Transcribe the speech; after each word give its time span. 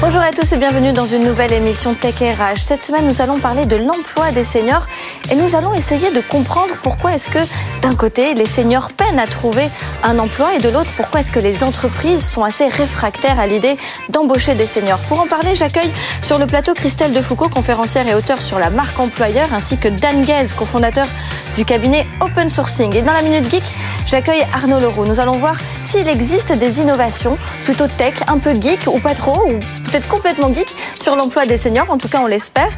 Bonjour 0.00 0.20
à 0.20 0.30
tous 0.30 0.52
et 0.52 0.56
bienvenue 0.56 0.92
dans 0.92 1.06
une 1.06 1.24
nouvelle 1.24 1.52
émission 1.52 1.92
Tech 1.92 2.14
RH. 2.20 2.58
Cette 2.58 2.84
semaine, 2.84 3.04
nous 3.04 3.20
allons 3.20 3.40
parler 3.40 3.66
de 3.66 3.74
l'emploi 3.74 4.30
des 4.30 4.44
seniors 4.44 4.86
et 5.28 5.34
nous 5.34 5.56
allons 5.56 5.74
essayer 5.74 6.12
de 6.12 6.20
comprendre 6.20 6.74
pourquoi 6.84 7.14
est-ce 7.14 7.28
que 7.28 7.40
d'un 7.82 7.96
côté, 7.96 8.34
les 8.34 8.46
seniors 8.46 8.92
peinent 8.92 9.18
à 9.18 9.26
trouver 9.26 9.68
un 10.04 10.20
emploi 10.20 10.54
et 10.54 10.60
de 10.60 10.68
l'autre, 10.68 10.92
pourquoi 10.96 11.18
est-ce 11.18 11.32
que 11.32 11.40
les 11.40 11.64
entreprises 11.64 12.24
sont 12.24 12.44
assez 12.44 12.68
réfractaires 12.68 13.40
à 13.40 13.48
l'idée 13.48 13.76
d'embaucher 14.08 14.54
des 14.54 14.66
seniors. 14.66 15.00
Pour 15.08 15.20
en 15.20 15.26
parler, 15.26 15.56
j'accueille 15.56 15.90
sur 16.22 16.38
le 16.38 16.46
plateau 16.46 16.74
Christelle 16.74 17.12
Defoucault, 17.12 17.48
conférencière 17.48 18.06
et 18.06 18.14
auteur 18.14 18.40
sur 18.40 18.60
la 18.60 18.70
marque 18.70 19.00
employeur, 19.00 19.52
ainsi 19.52 19.78
que 19.78 19.88
Dan 19.88 20.22
Guez, 20.22 20.54
cofondateur 20.56 21.08
du 21.56 21.64
cabinet 21.64 22.06
Open 22.20 22.48
Sourcing. 22.48 22.94
Et 22.94 23.02
dans 23.02 23.12
la 23.12 23.22
Minute 23.22 23.50
Geek, 23.50 23.64
j'accueille 24.06 24.46
Arnaud 24.52 24.78
Leroux. 24.78 25.06
Nous 25.06 25.18
allons 25.18 25.38
voir 25.38 25.56
s'il 25.82 26.06
existe 26.06 26.52
des 26.52 26.80
innovations 26.80 27.36
plutôt 27.64 27.88
tech, 27.88 28.14
un 28.28 28.38
peu 28.38 28.54
geek 28.54 28.86
ou 28.86 29.00
pas 29.00 29.14
trop, 29.14 29.48
ou 29.48 29.58
peut-être 29.88 30.08
complètement 30.08 30.52
geek 30.52 30.68
sur 31.00 31.16
l'emploi 31.16 31.46
des 31.46 31.56
seniors, 31.56 31.90
en 31.90 31.98
tout 31.98 32.08
cas 32.08 32.20
on 32.22 32.26
l'espère. 32.26 32.70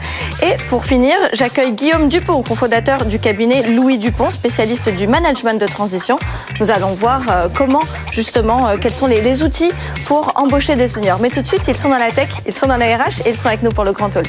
Et 0.43 0.57
pour 0.69 0.85
finir, 0.85 1.15
j'accueille 1.33 1.73
Guillaume 1.73 2.09
Dupont, 2.09 2.43
cofondateur 2.43 3.05
du 3.05 3.19
cabinet 3.19 3.63
Louis 3.69 3.99
Dupont, 3.99 4.31
spécialiste 4.31 4.89
du 4.89 5.07
management 5.07 5.61
de 5.61 5.67
transition. 5.67 6.19
Nous 6.61 6.71
allons 6.71 6.93
voir 6.93 7.23
euh, 7.31 7.49
comment 7.55 7.83
justement, 8.13 8.69
euh, 8.69 8.77
quels 8.81 8.95
sont 8.95 9.07
les, 9.07 9.21
les 9.21 9.43
outils 9.43 9.73
pour 10.07 10.33
embaucher 10.37 10.77
des 10.77 10.89
seniors. 10.89 11.19
Mais 11.21 11.31
tout 11.31 11.43
de 11.43 11.47
suite, 11.47 11.67
ils 11.69 11.77
sont 11.77 11.91
dans 11.91 11.99
la 11.99 12.11
tech, 12.11 12.29
ils 12.47 12.55
sont 12.55 12.67
dans 12.67 12.77
la 12.77 12.97
RH 12.97 13.27
et 13.27 13.31
ils 13.31 13.37
sont 13.37 13.49
avec 13.49 13.63
nous 13.63 13.71
pour 13.71 13.85
le 13.85 13.93
Grand 13.93 14.11
Talk. 14.11 14.29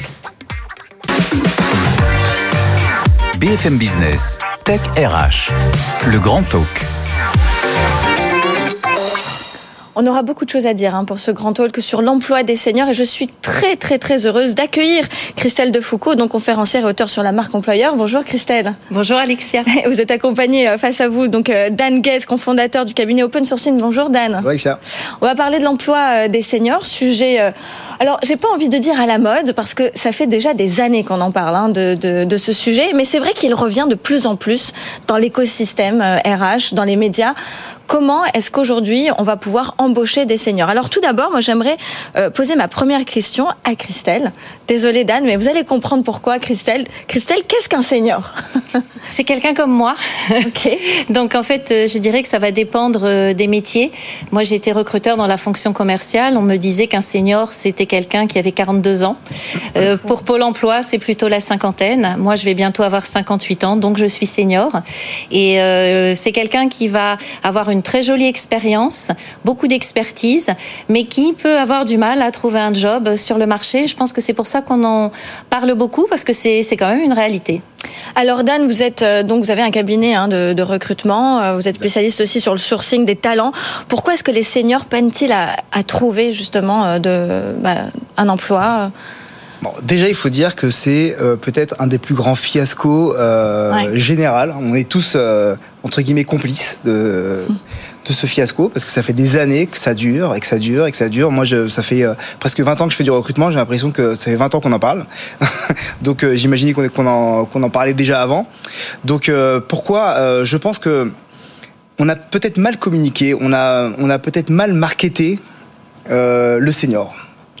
BFM 3.42 3.76
Business, 3.76 4.38
Tech 4.64 4.80
RH, 4.96 5.50
le 6.06 6.20
grand 6.20 6.42
talk. 6.48 7.01
On 9.94 10.06
aura 10.06 10.22
beaucoup 10.22 10.46
de 10.46 10.50
choses 10.50 10.66
à 10.66 10.72
dire 10.72 10.94
hein, 10.94 11.04
pour 11.04 11.20
ce 11.20 11.30
grand 11.30 11.52
talk 11.52 11.76
sur 11.82 12.00
l'emploi 12.00 12.44
des 12.44 12.56
seniors 12.56 12.88
et 12.88 12.94
je 12.94 13.04
suis 13.04 13.28
très 13.42 13.76
très 13.76 13.98
très 13.98 14.26
heureuse 14.26 14.54
d'accueillir 14.54 15.04
Christelle 15.36 15.70
Defoucault, 15.70 16.14
donc 16.14 16.30
conférencière 16.30 16.84
et 16.84 16.86
auteur 16.86 17.10
sur 17.10 17.22
la 17.22 17.30
marque 17.30 17.54
employeur. 17.54 17.94
Bonjour 17.94 18.24
Christelle. 18.24 18.74
Bonjour 18.90 19.18
Alexia. 19.18 19.64
Vous 19.86 20.00
êtes 20.00 20.10
accompagnée 20.10 20.66
euh, 20.66 20.78
face 20.78 21.02
à 21.02 21.08
vous 21.08 21.28
donc 21.28 21.50
euh, 21.50 21.68
Dan 21.68 22.00
Guez, 22.00 22.20
cofondateur 22.26 22.86
du 22.86 22.94
cabinet 22.94 23.22
Open 23.22 23.44
Sourcing. 23.44 23.76
Bonjour 23.76 24.08
Dan. 24.08 24.32
Bonjour 24.36 24.48
Alexia. 24.48 24.78
On 25.20 25.26
va 25.26 25.34
parler 25.34 25.58
de 25.58 25.64
l'emploi 25.64 25.98
euh, 25.98 26.28
des 26.28 26.40
seniors, 26.40 26.86
sujet. 26.86 27.52
Alors, 28.00 28.18
j'ai 28.22 28.36
pas 28.36 28.48
envie 28.48 28.70
de 28.70 28.78
dire 28.78 28.98
à 28.98 29.04
la 29.04 29.18
mode 29.18 29.52
parce 29.52 29.74
que 29.74 29.90
ça 29.94 30.10
fait 30.10 30.26
déjà 30.26 30.54
des 30.54 30.80
années 30.80 31.04
qu'on 31.04 31.20
en 31.20 31.30
parle 31.30 31.54
hein, 31.54 31.68
de, 31.68 31.94
de, 31.94 32.24
de, 32.24 32.36
ce 32.36 32.52
sujet, 32.52 32.92
mais 32.94 33.04
c'est 33.04 33.18
vrai 33.18 33.32
qu'il 33.34 33.54
revient 33.54 33.86
de 33.88 33.94
plus 33.94 34.26
en 34.26 34.36
plus 34.36 34.72
dans 35.06 35.16
l'écosystème 35.16 36.02
RH, 36.24 36.74
dans 36.74 36.84
les 36.84 36.96
médias 36.96 37.34
comment 37.92 38.24
est-ce 38.32 38.50
qu'aujourd'hui 38.50 39.10
on 39.18 39.22
va 39.22 39.36
pouvoir 39.36 39.74
embaucher 39.76 40.24
des 40.24 40.38
seniors? 40.38 40.70
Alors 40.70 40.88
tout 40.88 41.00
d'abord, 41.00 41.30
moi 41.30 41.40
j'aimerais 41.40 41.76
euh, 42.16 42.30
poser 42.30 42.56
ma 42.56 42.66
première 42.66 43.04
question 43.04 43.48
à 43.64 43.74
Christelle. 43.74 44.32
Désolée 44.66 45.04
Dan, 45.04 45.24
mais 45.26 45.36
vous 45.36 45.46
allez 45.46 45.62
comprendre 45.62 46.02
pourquoi 46.02 46.38
Christelle. 46.38 46.86
Christelle, 47.06 47.42
qu'est-ce 47.46 47.68
qu'un 47.68 47.82
senior? 47.82 48.32
C'est 49.10 49.24
quelqu'un 49.24 49.52
comme 49.52 49.70
moi. 49.70 49.94
Okay. 50.52 50.78
Donc 51.10 51.34
en 51.34 51.42
fait, 51.42 51.70
euh, 51.70 51.86
je 51.86 51.98
dirais 51.98 52.22
que 52.22 52.28
ça 52.28 52.38
va 52.38 52.50
dépendre 52.50 53.02
euh, 53.04 53.34
des 53.34 53.46
métiers. 53.46 53.92
Moi 54.32 54.42
j'ai 54.42 54.54
été 54.54 54.72
recruteur 54.72 55.16
dans 55.16 55.26
la 55.26 55.36
fonction 55.36 55.72
commerciale. 55.72 56.36
On 56.36 56.42
me 56.42 56.56
disait 56.56 56.86
qu'un 56.86 57.00
senior 57.00 57.52
c'était 57.52 57.86
quelqu'un 57.86 58.26
qui 58.26 58.38
avait 58.38 58.52
42 58.52 59.02
ans. 59.02 59.16
Euh, 59.76 59.96
pour 59.96 60.22
Pôle 60.22 60.42
Emploi, 60.42 60.82
c'est 60.82 60.98
plutôt 60.98 61.28
la 61.28 61.40
cinquantaine. 61.40 62.16
Moi 62.18 62.34
je 62.34 62.44
vais 62.44 62.54
bientôt 62.54 62.82
avoir 62.82 63.06
58 63.06 63.64
ans, 63.64 63.76
donc 63.76 63.98
je 63.98 64.06
suis 64.06 64.26
senior. 64.26 64.72
Et 65.30 65.60
euh, 65.60 66.14
c'est 66.14 66.32
quelqu'un 66.32 66.68
qui 66.68 66.88
va 66.88 67.18
avoir 67.42 67.70
une 67.70 67.81
très 67.82 68.02
jolie 68.02 68.26
expérience, 68.26 69.10
beaucoup 69.44 69.68
d'expertise, 69.68 70.48
mais 70.88 71.04
qui 71.04 71.32
peut 71.32 71.58
avoir 71.58 71.84
du 71.84 71.96
mal 71.96 72.22
à 72.22 72.30
trouver 72.30 72.60
un 72.60 72.72
job 72.72 73.16
sur 73.16 73.38
le 73.38 73.46
marché. 73.46 73.86
Je 73.86 73.96
pense 73.96 74.12
que 74.12 74.20
c'est 74.20 74.32
pour 74.32 74.46
ça 74.46 74.62
qu'on 74.62 74.84
en 74.84 75.10
parle 75.50 75.74
beaucoup, 75.74 76.06
parce 76.08 76.24
que 76.24 76.32
c'est 76.32 76.62
quand 76.76 76.88
même 76.88 77.04
une 77.04 77.12
réalité. 77.12 77.60
Alors 78.14 78.44
Dan, 78.44 78.66
vous 78.66 78.82
êtes 78.82 79.02
euh, 79.02 79.22
donc 79.22 79.42
vous 79.42 79.50
avez 79.50 79.62
un 79.62 79.70
cabinet 79.70 80.14
hein, 80.14 80.28
de, 80.28 80.52
de, 80.52 80.62
recrutement, 80.62 81.40
euh, 81.40 81.54
vous 81.54 81.68
êtes 81.68 81.76
spécialiste 81.76 82.20
aussi 82.20 82.40
sur 82.40 82.52
le 82.52 82.58
sourcing 82.58 83.04
des 83.04 83.16
talents. 83.16 83.52
Pourquoi 83.88 84.14
est-ce 84.14 84.22
que 84.22 84.30
les 84.30 84.42
seniors 84.42 84.84
peinent-ils 84.84 85.32
à, 85.32 85.56
à, 85.72 85.82
trouver 85.82 86.32
justement 86.32 86.84
euh, 86.84 86.98
de, 86.98 87.54
bah, 87.60 87.74
un 88.16 88.28
emploi 88.28 88.90
Bon, 89.62 89.72
déjà, 89.82 90.08
il 90.08 90.14
faut 90.14 90.28
dire 90.28 90.56
que 90.56 90.70
c'est 90.70 91.16
euh, 91.20 91.36
peut-être 91.36 91.76
un 91.78 91.86
des 91.86 91.98
plus 91.98 92.14
grands 92.14 92.34
fiascos 92.34 93.14
euh, 93.16 93.72
ouais. 93.72 93.98
général. 93.98 94.54
On 94.60 94.74
est 94.74 94.88
tous 94.88 95.14
euh, 95.14 95.54
entre 95.84 96.02
guillemets 96.02 96.24
complices 96.24 96.80
de, 96.84 97.46
de 98.06 98.12
ce 98.12 98.26
fiasco 98.26 98.68
parce 98.68 98.84
que 98.84 98.90
ça 98.90 99.02
fait 99.02 99.12
des 99.12 99.36
années 99.36 99.66
que 99.66 99.78
ça 99.78 99.94
dure 99.94 100.34
et 100.34 100.40
que 100.40 100.46
ça 100.46 100.58
dure 100.58 100.86
et 100.86 100.90
que 100.90 100.96
ça 100.96 101.08
dure. 101.08 101.30
Moi, 101.30 101.44
je, 101.44 101.68
ça 101.68 101.82
fait 101.82 102.02
euh, 102.02 102.14
presque 102.40 102.60
20 102.60 102.80
ans 102.80 102.86
que 102.86 102.92
je 102.92 102.96
fais 102.96 103.04
du 103.04 103.10
recrutement. 103.10 103.50
J'ai 103.50 103.56
l'impression 103.56 103.90
que 103.90 104.14
ça 104.14 104.24
fait 104.24 104.36
20 104.36 104.54
ans 104.54 104.60
qu'on 104.60 104.72
en 104.72 104.78
parle. 104.78 105.06
Donc, 106.02 106.24
euh, 106.24 106.34
j'imaginais 106.34 106.72
qu'on 106.72 106.88
qu 106.88 107.00
en, 107.00 107.44
qu 107.44 107.58
en, 107.58 107.70
parlait 107.70 107.94
déjà 107.94 108.20
avant. 108.20 108.48
Donc, 109.04 109.28
euh, 109.28 109.60
pourquoi 109.60 110.44
Je 110.44 110.56
pense 110.56 110.78
que 110.78 111.10
on 111.98 112.08
a 112.08 112.16
peut-être 112.16 112.56
mal 112.56 112.78
communiqué, 112.78 113.34
on 113.38 113.52
a, 113.52 113.90
on 113.98 114.10
a 114.10 114.18
peut-être 114.18 114.50
mal 114.50 114.72
marketé 114.72 115.38
le 116.08 116.70
senior. 116.72 117.14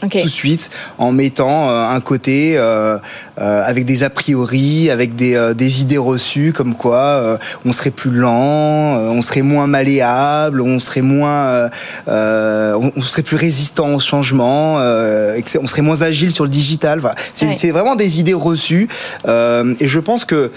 Okay. 0.04 0.22
tout 0.22 0.26
de 0.26 0.32
suite 0.32 0.70
en 0.98 1.12
mettant 1.12 1.70
euh, 1.70 1.88
un 1.88 2.00
côté 2.00 2.54
euh, 2.56 2.98
euh, 3.40 3.62
avec 3.64 3.84
des 3.84 4.02
a 4.02 4.10
priori, 4.10 4.90
avec 4.90 5.14
des, 5.14 5.36
euh, 5.36 5.54
des 5.54 5.80
idées 5.80 5.98
reçues 5.98 6.52
comme 6.52 6.74
quoi 6.74 6.96
euh, 6.96 7.36
on 7.64 7.72
serait 7.72 7.92
plus 7.92 8.10
lent, 8.10 8.96
on 8.96 9.22
serait 9.22 9.42
moins 9.42 9.66
malléable, 9.66 10.60
on 10.60 10.78
serait 10.78 11.02
moins, 11.02 11.70
on, 12.06 13.02
serait 13.02 13.22
plus 13.22 13.36
résistant 13.36 13.94
au 13.94 14.00
changement, 14.00 14.76
on 14.76 15.66
serait 15.66 15.82
moins 15.82 16.02
agile 16.02 16.32
sur 16.32 16.44
le 16.44 16.50
digital. 16.50 16.98
Enfin, 16.98 17.14
c'est 17.32 17.46
ouais. 17.46 17.70
vraiment 17.70 17.94
des 17.94 18.18
idées 18.18 18.34
reçues 18.34 18.88
et 19.26 19.88
je 19.88 19.98
pense 19.98 20.24
que 20.24 20.50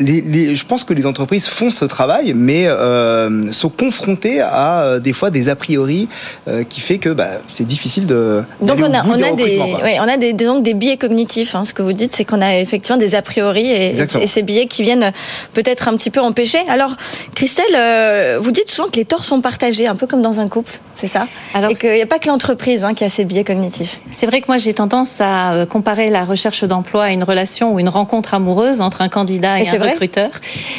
les, 0.00 0.20
les, 0.20 0.54
je 0.54 0.66
pense 0.66 0.84
que 0.84 0.94
les 0.94 1.06
entreprises 1.06 1.46
font 1.46 1.70
ce 1.70 1.84
travail, 1.84 2.32
mais 2.34 2.66
euh, 2.66 3.52
sont 3.52 3.68
confrontées 3.68 4.40
à 4.40 4.82
euh, 4.82 4.98
des 4.98 5.12
fois 5.12 5.30
des 5.30 5.48
a 5.48 5.56
priori 5.56 6.08
euh, 6.48 6.64
qui 6.64 6.80
fait 6.80 6.98
que 6.98 7.10
bah, 7.10 7.28
c'est 7.46 7.66
difficile 7.66 8.06
de. 8.06 8.42
Donc 8.60 8.78
on 8.80 8.92
a, 8.92 9.04
on 9.06 9.22
a 9.22 9.32
des, 9.32 9.58
on 10.00 10.08
a 10.08 10.16
des, 10.16 10.32
donc 10.32 10.62
des 10.62 10.74
biais 10.74 10.96
cognitifs. 10.96 11.54
Hein, 11.54 11.64
ce 11.64 11.74
que 11.74 11.82
vous 11.82 11.92
dites, 11.92 12.16
c'est 12.16 12.24
qu'on 12.24 12.40
a 12.40 12.56
effectivement 12.56 12.96
des 12.96 13.14
a 13.14 13.22
priori 13.22 13.68
et, 13.68 13.94
et, 13.98 14.26
ces 14.26 14.42
biais 14.42 14.66
qui 14.66 14.82
viennent 14.82 15.12
peut-être 15.52 15.88
un 15.88 15.96
petit 15.96 16.10
peu 16.10 16.20
empêcher. 16.20 16.58
Alors, 16.68 16.96
Christelle, 17.34 17.64
euh, 17.76 18.38
vous 18.40 18.52
dites 18.52 18.70
souvent 18.70 18.88
que 18.88 18.96
les 18.96 19.04
torts 19.04 19.24
sont 19.24 19.40
partagés, 19.40 19.86
un 19.86 19.96
peu 19.96 20.06
comme 20.06 20.22
dans 20.22 20.40
un 20.40 20.48
couple, 20.48 20.78
c'est 20.94 21.08
ça? 21.08 21.26
Alors, 21.54 21.70
Et 21.70 21.74
qu'il 21.74 21.92
n'y 21.92 22.02
a 22.02 22.06
pas 22.06 22.18
que 22.18 22.28
l'entreprise 22.28 22.84
hein, 22.84 22.94
qui 22.94 23.04
a 23.04 23.08
ces 23.08 23.24
biais 23.24 23.44
cognitifs. 23.44 24.00
C'est 24.10 24.26
vrai 24.26 24.40
que 24.40 24.46
moi 24.48 24.58
j'ai 24.58 24.74
tendance 24.74 25.20
à 25.20 25.52
euh, 25.54 25.66
comparer 25.66 26.10
la 26.10 26.24
recherche 26.24 26.64
d'emploi 26.64 27.04
à 27.04 27.10
une 27.10 27.24
relation 27.24 27.74
ou 27.74 27.78
une 27.78 27.88
rencontre 27.88 28.34
amoureuse 28.34 28.80
entre 28.80 29.02
un 29.02 29.08
candidat 29.08 29.60
et, 29.60 29.64
et 29.64 29.68
un 29.68 29.89
recruteur. 29.92 30.30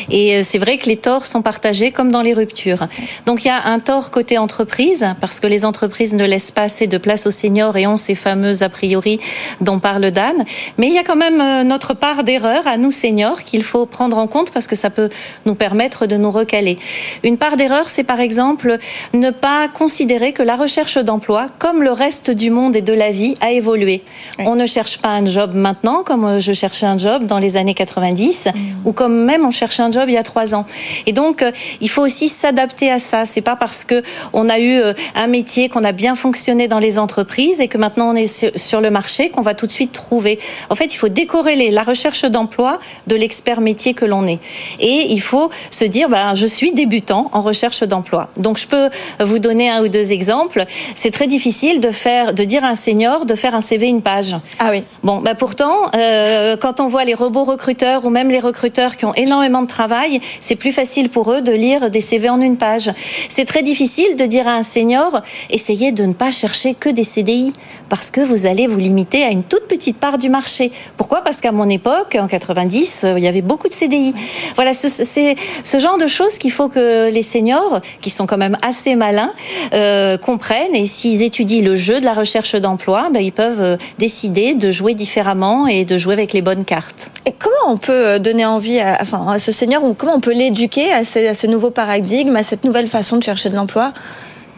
Et 0.10 0.36
euh, 0.36 0.42
c'est 0.44 0.60
vrai 0.60 0.78
que 0.78 0.88
les 0.88 0.98
torts 0.98 1.26
sont 1.26 1.42
partagés 1.42 1.92
comme 1.92 2.12
dans 2.12 2.22
les 2.22 2.34
ruptures. 2.34 2.88
Donc 3.26 3.46
il 3.46 3.48
y 3.48 3.52
a 3.52 3.66
un 3.66 3.80
tort 3.80 4.12
côté 4.12 4.38
entreprise 4.38 5.06
parce 5.20 5.40
que 5.40 5.48
les 5.48 5.66
entreprises 5.66 6.14
ne 6.14 6.26
laissent 6.26 6.52
pas 6.52 6.64
assez 6.64 6.88
de 6.88 6.98
place 6.98 7.28
aux 7.28 7.32
seniors 7.32 7.78
et 7.78 7.88
ont 7.88 7.98
ces 7.98 8.16
fameux 8.16 8.64
a 8.64 8.70
priori 8.70 9.20
dont 9.60 9.80
parle 9.80 10.12
Dan. 10.12 10.46
Mais 10.78 10.88
il 10.88 10.94
y 10.94 10.98
a 10.98 11.04
quand 11.04 11.16
même 11.16 11.42
euh, 11.42 11.64
notre 11.64 11.94
part 11.94 12.24
d'erreur 12.24 12.66
à 12.68 12.78
nous 12.78 12.92
seniors 12.92 13.44
qu'il 13.44 13.64
faut 13.64 13.86
prendre 13.86 14.18
en 14.18 14.28
compte 14.28 14.52
parce 14.52 14.68
que 14.68 14.76
ça 14.76 14.90
peut 14.90 15.10
nous 15.46 15.56
permettre 15.56 16.06
de 16.06 16.18
nous 16.18 16.32
recaler. 16.32 16.78
Une 17.24 17.38
part 17.38 17.58
d'erreur, 17.58 17.90
c'est 17.90 18.04
par 18.04 18.20
exemple 18.20 18.78
ne 19.14 19.30
pas 19.30 19.68
considérer 19.68 20.34
que 20.34 20.44
la 20.44 20.56
recherche 20.56 20.98
d'emploi, 20.98 21.48
comme 21.60 21.84
le 21.84 21.92
reste 21.92 22.32
du 22.32 22.50
monde 22.50 22.76
et 22.76 22.82
de 22.82 22.94
la 22.94 23.12
vie, 23.12 23.36
a 23.42 23.52
évolué. 23.52 24.04
Oui. 24.40 24.46
On 24.48 24.56
ne 24.56 24.66
cherche 24.66 25.00
pas 25.00 25.10
un 25.10 25.26
job 25.26 25.52
maintenant 25.54 26.04
comme 26.04 26.40
je 26.40 26.54
cherchais 26.54 26.86
un 26.86 26.98
job 26.98 27.26
dans 27.26 27.40
les 27.40 27.58
années 27.58 27.74
90 27.74 28.46
mmh. 28.46 28.60
ou 28.86 28.92
comme 29.02 29.26
même 29.26 29.48
on 29.48 29.50
cherchait 29.50 29.82
un 29.82 29.90
job 29.90 30.04
il 30.10 30.14
y 30.14 30.18
a 30.18 30.22
trois 30.22 30.54
ans. 30.54 30.66
Et 31.08 31.12
donc, 31.12 31.44
il 31.80 31.90
faut 31.90 32.04
aussi 32.04 32.30
s'adapter 32.30 32.92
à 32.92 33.00
ça. 33.00 33.26
C'est 33.26 33.42
pas 33.42 33.56
parce 33.56 33.84
que 33.84 34.04
on 34.32 34.48
a 34.48 34.60
eu 34.60 34.80
un 35.16 35.26
métier 35.26 35.70
qu'on 35.70 35.84
a 35.84 35.92
bien 35.92 36.14
fonctionné 36.14 36.68
dans 36.68 36.78
les 36.78 37.00
entreprises 37.00 37.62
et 37.62 37.68
que 37.68 37.80
maintenant 37.80 38.12
on 38.12 38.16
est 38.16 38.58
sur 38.60 38.80
le 38.80 38.92
marché 38.92 39.30
qu'on 39.30 39.42
va 39.42 39.56
tout 39.56 39.66
de 39.66 39.72
suite 39.72 39.92
trouver. 39.92 40.38
En 40.70 40.76
fait, 40.76 40.94
il 40.94 40.98
faut 40.98 41.10
décorréler 41.10 41.72
la 41.72 41.82
recherche 41.82 42.26
d'emploi 42.26 42.80
de 43.08 43.16
l'expert 43.16 43.60
métier 43.60 43.96
que 43.96 44.06
l'on 44.06 44.28
est. 44.28 44.40
Et 44.80 45.08
il 45.10 45.22
faut 45.22 45.50
se 45.72 45.86
dire, 45.86 46.08
ben, 46.08 46.36
je 46.36 46.46
suis 46.46 46.72
débutant 46.72 47.32
en 47.32 47.42
recherche 47.42 47.82
d'emploi. 47.82 48.30
Donc, 48.38 48.60
je 48.60 48.68
peux 48.68 48.90
vous 49.20 49.40
donner 49.40 49.72
un 49.72 49.82
ou 49.82 49.88
deux 49.88 50.12
exemples. 50.12 50.66
C'est 50.94 51.12
très 51.12 51.26
difficile 51.26 51.80
de 51.80 51.90
faire, 51.90 52.36
de 52.36 52.44
dire 52.44 52.64
à 52.64 52.68
un 52.68 52.76
senior 52.76 53.26
de 53.26 53.36
faire 53.36 53.56
un 53.56 53.62
CV 53.62 53.88
une 53.88 54.04
page. 54.04 54.36
Ah 54.60 54.70
oui. 54.72 54.84
Bon, 55.04 55.22
ben 55.22 55.36
pourtant, 55.36 55.76
euh, 55.96 56.56
quand 56.58 56.80
on 56.80 56.88
voit 56.88 57.04
les 57.04 57.16
robots 57.16 57.46
recruteurs 57.46 58.06
ou 58.06 58.10
même 58.10 58.30
les 58.30 58.40
recruteurs 58.40 58.81
qui 58.90 59.06
ont 59.06 59.14
énormément 59.14 59.62
de 59.62 59.68
travail, 59.68 60.20
c'est 60.40 60.56
plus 60.56 60.72
facile 60.72 61.10
pour 61.10 61.32
eux 61.32 61.42
de 61.42 61.52
lire 61.52 61.92
des 61.92 62.02
CV 62.02 62.30
en 62.30 62.42
une 62.42 62.58
page. 62.58 62.92
C'est 63.30 63.46
très 63.46 63.62
difficile 63.62 64.16
de 64.16 64.26
dire 64.26 64.48
à 64.48 64.54
un 64.54 64.64
senior, 64.64 65.22
essayez 65.50 65.92
de 65.92 66.04
ne 66.06 66.14
pas 66.14 66.32
chercher 66.32 66.74
que 66.74 66.90
des 66.90 67.04
CDI 67.04 67.54
parce 67.92 68.10
que 68.10 68.22
vous 68.22 68.46
allez 68.46 68.68
vous 68.68 68.80
limiter 68.80 69.22
à 69.24 69.30
une 69.30 69.44
toute 69.44 69.68
petite 69.68 69.98
part 69.98 70.18
du 70.18 70.30
marché. 70.30 70.72
Pourquoi? 70.96 71.22
Parce 71.26 71.42
qu'à 71.42 71.52
mon 71.52 71.68
époque, 71.70 72.18
en 72.18 72.28
90, 72.28 73.02
euh, 73.04 73.16
il 73.18 73.24
y 73.24 73.28
avait 73.28 73.42
beaucoup 73.42 73.68
de 73.68 73.74
CDI. 73.74 74.14
Voilà, 74.56 74.74
c'est 74.74 75.36
ce 75.64 75.78
genre 75.78 75.98
de 75.98 76.08
choses 76.08 76.38
qu'il 76.38 76.54
faut 76.54 76.70
que 76.70 77.12
les 77.12 77.22
seniors, 77.22 77.82
qui 78.00 78.10
sont 78.10 78.26
quand 78.26 78.38
même 78.38 78.58
assez 78.62 78.96
malins, 78.96 79.34
euh, 79.74 80.18
comprennent. 80.18 80.74
Et 80.74 80.86
s'ils 80.86 81.22
étudient 81.22 81.62
le 81.62 81.76
jeu 81.76 82.00
de 82.00 82.06
la 82.06 82.14
recherche 82.14 82.56
d'emploi, 82.56 83.10
ben, 83.12 83.20
ils 83.20 83.34
peuvent 83.34 83.62
euh, 83.62 83.78
décider 84.00 84.54
de 84.54 84.72
jouer 84.72 84.94
différemment 84.94 85.68
et 85.68 85.84
de 85.84 85.98
jouer 85.98 86.14
avec 86.14 86.32
les 86.32 86.42
bonnes 86.42 86.64
cartes. 86.64 87.12
Et 87.26 87.34
comment 87.38 87.74
on 87.74 87.78
peut 87.78 88.20
donner 88.20 88.46
envie 88.46 88.71
à, 88.80 89.00
enfin, 89.02 89.38
ce 89.40 89.52
senior, 89.52 89.84
ou 89.84 89.94
comment 89.94 90.16
on 90.16 90.20
peut 90.20 90.34
l'éduquer 90.34 90.92
à 90.94 91.04
ce 91.04 91.48
nouveau 91.48 91.72
paradigme, 91.72 92.36
à 92.36 92.44
cette 92.44 92.64
nouvelle 92.64 92.88
façon 92.88 93.18
de 93.18 93.24
chercher 93.24 93.50
de 93.50 93.56
l'emploi? 93.56 93.94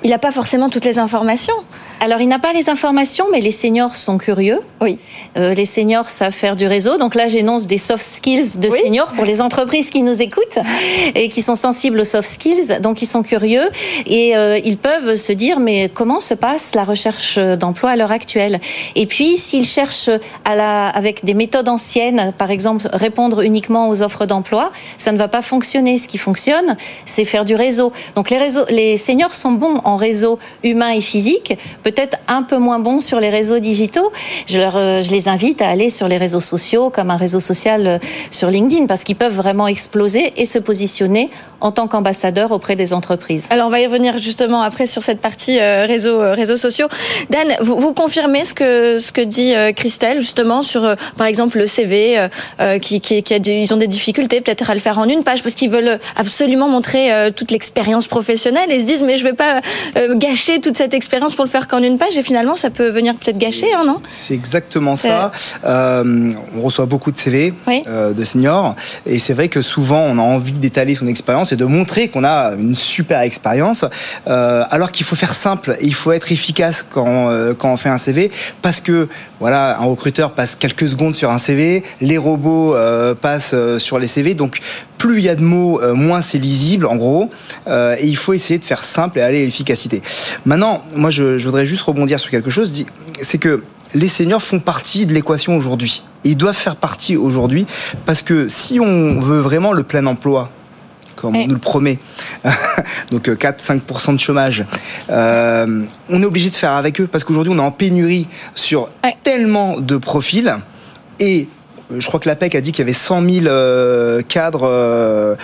Il 0.04 0.10
n'a 0.10 0.19
pas 0.19 0.31
forcément 0.31 0.69
toutes 0.69 0.86
les 0.86 1.00
informations. 1.00 1.56
Alors, 2.03 2.19
il 2.19 2.27
n'a 2.27 2.38
pas 2.38 2.51
les 2.51 2.69
informations, 2.69 3.27
mais 3.31 3.39
les 3.39 3.51
seniors 3.51 3.95
sont 3.95 4.17
curieux. 4.17 4.59
Oui. 4.81 4.97
Euh, 5.38 5.53
les 5.53 5.63
seniors 5.63 6.09
savent 6.09 6.33
faire 6.33 6.57
du 6.57 6.67
réseau. 6.67 6.97
Donc 6.97 7.15
là, 7.15 7.29
j'énonce 7.29 7.65
des 7.65 7.77
soft 7.77 8.03
skills 8.03 8.57
de 8.57 8.69
seniors 8.69 9.13
pour 9.13 9.23
les 9.23 9.39
entreprises 9.39 9.89
qui 9.89 10.01
nous 10.01 10.21
écoutent 10.21 10.59
et 11.15 11.29
qui 11.29 11.41
sont 11.41 11.55
sensibles 11.55 12.01
aux 12.01 12.03
soft 12.03 12.27
skills. 12.27 12.81
Donc, 12.81 13.01
ils 13.01 13.05
sont 13.05 13.23
curieux 13.23 13.69
et 14.05 14.35
euh, 14.35 14.59
ils 14.65 14.75
peuvent 14.75 15.15
se 15.15 15.31
dire, 15.31 15.61
mais 15.61 15.88
comment 15.94 16.19
se 16.19 16.33
passe 16.33 16.75
la 16.75 16.83
recherche 16.83 17.39
d'emploi 17.39 17.91
à 17.91 17.95
l'heure 17.95 18.11
actuelle? 18.11 18.59
Et 18.95 19.05
puis, 19.05 19.38
s'ils 19.38 19.63
cherchent 19.63 20.09
à 20.44 20.55
la, 20.57 20.89
avec 20.89 21.23
des 21.23 21.33
méthodes 21.33 21.69
anciennes, 21.69 22.33
par 22.38 22.51
exemple, 22.51 22.89
répondre 22.91 23.39
uniquement 23.39 23.88
aux 23.88 24.01
offres 24.01 24.25
d'emploi, 24.25 24.73
ça 24.97 25.13
ne 25.13 25.17
va 25.17 25.29
pas 25.29 25.41
fonctionner. 25.41 25.97
Ce 25.97 26.09
qui 26.09 26.17
fonctionne, 26.17 26.75
c'est 27.05 27.23
faire 27.23 27.45
du 27.45 27.55
réseau. 27.55 27.94
Donc, 28.15 28.29
les, 28.29 28.38
réseaux, 28.38 28.65
les 28.69 28.97
seniors 28.97 29.35
sont 29.35 29.53
bons 29.53 29.79
en 29.85 29.95
réseau 29.95 30.38
humain 30.65 30.89
et 30.89 31.00
physique, 31.00 31.53
peut-être 31.94 32.18
un 32.28 32.44
peu 32.44 32.57
moins 32.57 32.80
bons 32.80 33.00
sur 33.00 33.19
les 33.19 33.30
réseaux 33.30 33.60
digitaux. 33.60 34.12
Euh, 34.54 35.01
je 35.01 35.12
les 35.12 35.28
invite 35.28 35.62
à 35.62 35.69
aller 35.69 35.90
sur 35.90 36.07
les 36.07 36.18
réseaux 36.18 36.42
sociaux, 36.42 36.90
comme 36.90 37.12
un 37.12 37.18
réseau 37.18 37.40
social 37.40 37.88
euh, 37.88 37.98
sur 38.31 38.50
LinkedIn, 38.50 38.88
parce 38.88 39.04
qu'ils 39.04 39.16
peuvent 39.16 39.36
vraiment 39.36 39.68
exploser 39.68 40.34
et 40.38 40.45
se 40.45 40.60
positionner 40.60 41.30
en 41.62 41.72
tant 41.72 41.88
qu'ambassadeur 41.88 42.51
auprès 42.51 42.75
des 42.75 42.92
entreprises. 42.92 43.48
Alors 43.50 43.68
on 43.68 43.69
va 43.69 43.80
y 43.80 43.88
revenir 43.88 44.18
justement 44.18 44.62
après 44.62 44.86
sur 44.86 45.01
cette 45.01 45.22
partie 45.22 45.60
euh, 45.62 45.86
réseaux, 45.86 46.57
sociaux. 46.57 46.88
Dan, 47.30 47.56
vous, 47.62 47.94
confirmez 47.94 48.44
ce 48.44 48.54
que, 48.54 49.24
dit 49.24 49.54
Christelle 49.75 50.19
justement 50.19 50.62
sur 50.62 50.96
par 51.18 51.28
exemple 51.28 51.57
le 51.57 51.68
CV 51.68 52.28
qui, 52.81 53.24
a 53.31 53.38
ils 53.38 53.74
ont 53.74 53.78
des 53.78 53.88
difficultés 53.88 54.42
peut-être 54.42 54.69
à 54.69 54.74
le 54.74 54.80
faire 54.80 55.00
en 55.00 55.07
une 55.07 55.24
page 55.24 55.42
parce 55.42 55.56
qu'ils 55.56 55.69
veulent 55.69 56.00
absolument 56.16 56.68
montrer 56.68 57.31
toute 57.36 57.51
l'expérience 57.51 58.07
professionnelle 58.07 58.72
et 58.72 58.81
se 58.81 58.86
disent 58.86 59.04
mais 59.04 59.18
je 59.18 59.24
vais 59.24 59.34
pas 59.34 59.62
gâcher 60.16 60.60
toute 60.60 60.75
cette 60.75 60.94
expérience 60.94 61.36
pour 61.36 61.46
le 61.46 61.50
faire 61.50 61.68
qu'en 61.74 61.81
une 61.81 61.98
page 61.98 62.16
et 62.18 62.24
finalement 62.24 62.56
ça 62.56 62.70
peut 62.70 62.90
venir 62.90 63.16
peut-être 63.16 63.40
gâcher, 63.40 63.74
hein, 63.74 63.84
non? 63.84 64.00
C'est 64.08 64.36
exactement 64.36 64.96
ça. 64.96 65.31
Euh, 65.66 66.31
on 66.56 66.62
reçoit 66.62 66.86
beaucoup 66.86 67.12
de 67.12 67.18
CV 67.18 67.52
euh, 67.68 68.14
de 68.14 68.24
seniors. 68.24 68.75
Et 69.08 69.18
c'est 69.18 69.34
vrai 69.34 69.50
que 69.50 69.64
souvent 69.64 70.02
on 70.02 70.20
a 70.20 70.22
envie 70.22 70.52
d'étaler 70.52 70.94
son 70.94 71.08
expérience 71.08 71.52
et 71.52 71.56
de 71.56 71.66
montrer 71.66 72.10
qu'on 72.10 72.24
a 72.24 72.54
une 72.54 72.75
super 72.75 73.22
expérience. 73.22 73.86
Alors 74.25 74.92
qu'il 74.92 75.06
faut 75.06 75.16
faire 75.16 75.34
simple 75.34 75.75
et 75.80 75.86
il 75.86 75.96
faut 75.96 76.12
être 76.12 76.31
efficace 76.31 76.86
quand, 76.88 77.31
quand 77.58 77.74
on 77.74 77.78
fait 77.78 77.90
un 77.90 77.98
CV 77.98 78.31
parce 78.62 78.80
que 78.80 79.08
voilà, 79.44 79.80
un 79.80 79.86
recruteur 79.86 80.31
passe 80.31 80.56
quelques 80.56 80.88
secondes 80.88 81.16
sur 81.16 81.30
un 81.30 81.38
CV, 81.38 81.84
les 82.01 82.18
robots 82.18 82.75
passent 83.22 83.56
sur 83.78 84.00
les 84.00 84.07
CV 84.07 84.34
donc 84.34 84.60
plus 84.98 85.19
il 85.19 85.25
y 85.25 85.30
a 85.30 85.36
de 85.36 85.42
mots, 85.42 85.81
moins 85.94 86.22
c'est 86.22 86.38
lisible 86.38 86.86
en 86.86 86.95
gros 86.95 87.30
et 87.68 88.06
il 88.06 88.16
faut 88.16 88.34
essayer 88.34 88.57
de 88.57 88.63
faire 88.63 88.84
simple 88.84 89.19
et 89.19 89.22
aller 89.22 89.42
à 89.42 89.45
l'efficacité 89.45 90.01
Maintenant, 90.45 90.84
moi, 90.95 91.10
je, 91.10 91.44
voudrais 91.44 91.66
juste 91.66 91.81
rebondir 91.81 92.19
sur 92.19 92.30
quelque 92.30 92.50
chose. 92.50 92.72
C'est 93.22 93.38
que 93.38 93.63
les 93.94 94.07
seniors 94.07 94.42
font 94.42 94.60
partie 94.60 95.06
de 95.06 95.13
l'équation 95.13 95.56
aujourd'hui. 95.56 96.04
Ils 96.24 96.38
doivent 96.38 96.56
faire 96.56 96.75
partie 96.75 97.16
aujourd'hui 97.16 97.66
parce 98.06 98.22
que 98.22 98.48
si 98.50 98.80
on 98.80 99.19
veut 99.19 99.39
vraiment 99.39 99.74
le 99.74 99.84
plein 99.84 100.06
emploi, 100.06 100.50
comme 101.24 101.38
on 101.38 101.48
nous 101.48 101.54
le 101.54 101.60
promet, 101.60 102.00
donc 103.12 103.30
4-5% 103.30 104.10
euh, 104.10 104.14
de 104.14 104.20
chômage, 104.20 104.66
euh, 105.10 105.86
on 106.10 106.22
est 106.22 106.25
obligé 106.25 106.50
de 106.50 106.56
faire 106.56 106.74
avec 106.74 107.00
eux 107.00 107.08
parce 107.08 107.24
qu'aujourd'hui 107.24 107.54
on 107.54 107.58
est 107.58 107.62
en 107.62 107.72
pénurie 107.72 108.28
sur 108.56 108.90
tellement 109.24 109.80
de 109.80 109.96
profils. 109.96 110.54
Et 111.22 111.48
euh, 111.92 112.02
je 112.02 112.08
crois 112.08 112.20
que 112.20 112.28
l'APEC 112.28 112.56
a 112.56 112.62
dit 112.62 112.74
qu'il 112.74 112.81
y 112.81 112.86
avait 112.86 112.92
100 112.92 113.30
000 113.46 114.22
cadres 114.28 115.38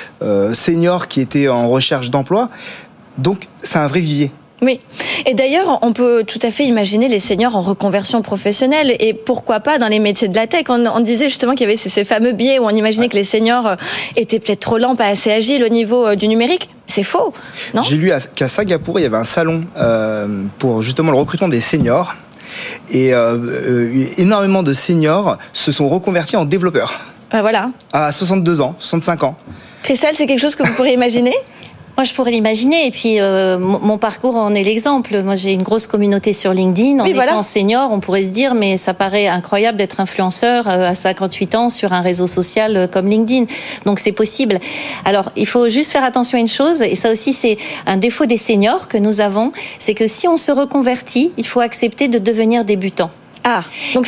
seniors 0.54 1.08
qui 1.08 1.22
étaient 1.22 1.48
en 1.48 1.70
recherche 1.70 2.10
d'emploi. 2.10 2.50
Donc, 3.18 3.48
c'est 3.62 3.80
un 3.80 3.88
vrai 3.88 4.00
vivier. 4.00 4.31
Oui. 4.61 4.79
Et 5.25 5.33
d'ailleurs, 5.33 5.79
on 5.81 5.94
peut 5.94 6.23
tout 6.25 6.39
à 6.41 6.51
fait 6.51 6.65
imaginer 6.65 7.07
les 7.07 7.19
seniors 7.19 7.56
en 7.56 7.61
reconversion 7.61 8.21
professionnelle 8.21 8.95
et 9.00 9.13
pourquoi 9.13 9.59
pas 9.59 9.77
dans 9.77 9.88
les 9.88 10.00
métiers 10.00 10.27
de 10.27 10.35
la 10.35 10.47
tech? 10.47 10.65
On, 10.69 11.00
disait 11.00 11.29
justement 11.29 11.53
qu'il 11.53 11.61
y 11.61 11.69
avait 11.69 11.77
ces, 11.77 12.03
fameux 12.03 12.33
biais 12.33 12.59
où 12.59 12.65
on 12.65 12.69
imaginait 12.69 13.09
que 13.09 13.15
les 13.15 13.23
seniors 13.23 13.67
euh, 13.67 13.75
étaient 14.15 14.39
peut-être 14.39 14.59
trop 14.59 14.77
lents, 14.77 14.95
pas 14.95 15.07
assez 15.07 15.31
agiles 15.31 15.63
au 15.63 15.69
niveau 15.69 16.07
euh, 16.07 16.15
du 16.15 16.27
numérique. 16.27 16.69
C'est 16.88 17.03
faux, 17.03 17.33
non? 17.73 17.83
J'ai 17.83 17.95
lu 17.95 18.11
qu'à 18.35 18.47
Singapour, 18.47 19.00
il 19.00 19.03
y 19.03 19.06
avait 19.06 19.17
un 19.17 19.25
salon 19.25 19.61
euh, 19.77 20.44
pour 20.57 20.81
justement 20.81 21.11
le 21.11 21.17
recrutement 21.17 21.47
des 21.47 21.61
seniors. 21.61 22.15
Et 22.91 23.11
énormément 24.17 24.63
de 24.63 24.73
seniors 24.73 25.38
se 25.53 25.71
sont 25.71 25.88
reconvertis 25.88 26.35
en 26.35 26.45
développeurs. 26.45 27.00
Ah, 27.29 27.41
voilà. 27.41 27.69
À 27.94 28.11
62 28.11 28.59
ans, 28.59 28.75
65 28.79 29.23
ans. 29.23 29.38
Christelle, 29.83 30.15
c'est 30.15 30.25
quelque 30.25 30.39
chose 30.39 30.56
que 30.56 30.63
vous 30.63 30.73
pourriez 30.73 30.94
imaginer? 30.94 31.33
moi, 32.00 32.06
je 32.06 32.13
pourrais 32.13 32.31
l'imaginer. 32.31 32.88
Et 32.88 32.92
puis, 32.92 33.19
euh, 33.19 33.60
mon 33.60 33.98
parcours 33.98 34.38
en 34.38 34.56
est 34.56 34.63
l'exemple. 34.63 35.22
Moi, 35.22 35.36
j'ai 35.36 35.51
une 35.51 35.63
grosse 35.63 35.86
communauté 35.86 36.31
sur 36.31 36.54
LinkedIn. 36.54 37.00
En 37.00 37.06
étant 37.06 37.42
senior, 37.42 37.92
on 37.92 38.00
pourrait 38.00 38.24
se 38.24 38.30
dire, 38.30 38.54
mais 38.54 38.78
ça 38.78 38.94
paraît 38.94 39.28
incroyable 39.28 39.78
d'être 39.78 40.00
influenceur 40.00 40.69
euh, 40.69 40.92
à 40.92 40.96
58 40.96 41.56
ans 41.56 41.68
sur 41.68 41.92
un 41.92 42.00
réseau 42.00 42.25
social 42.25 42.78
euh, 42.78 42.88
comme 42.88 43.10
LinkedIn. 43.10 43.48
Donc, 43.86 44.00
c'est 44.00 44.13
possible. 44.13 44.62
Alors, 45.04 45.30
il 45.35 45.45
faut 45.45 45.68
juste 45.68 45.92
faire 45.92 46.06
attention 46.06 46.38
à 46.38 46.42
une 46.42 46.47
chose, 46.47 46.81
et 46.81 46.95
ça 46.95 47.12
aussi, 47.12 47.33
c'est 47.33 47.57
un 47.85 47.97
défaut 47.97 48.26
des 48.26 48.38
seniors 48.38 48.88
que 48.88 48.97
nous 48.97 49.19
avons, 49.19 49.52
c'est 49.78 49.94
que 49.94 50.07
si 50.07 50.26
on 50.26 50.38
se 50.38 50.54
reconvertit, 50.54 51.33
il 51.35 51.45
faut 51.45 51.59
accepter 51.59 52.07
de 52.07 52.18
devenir 52.18 52.64
débutant. 52.64 53.12
Ah, 53.44 53.64
donc, 53.94 54.06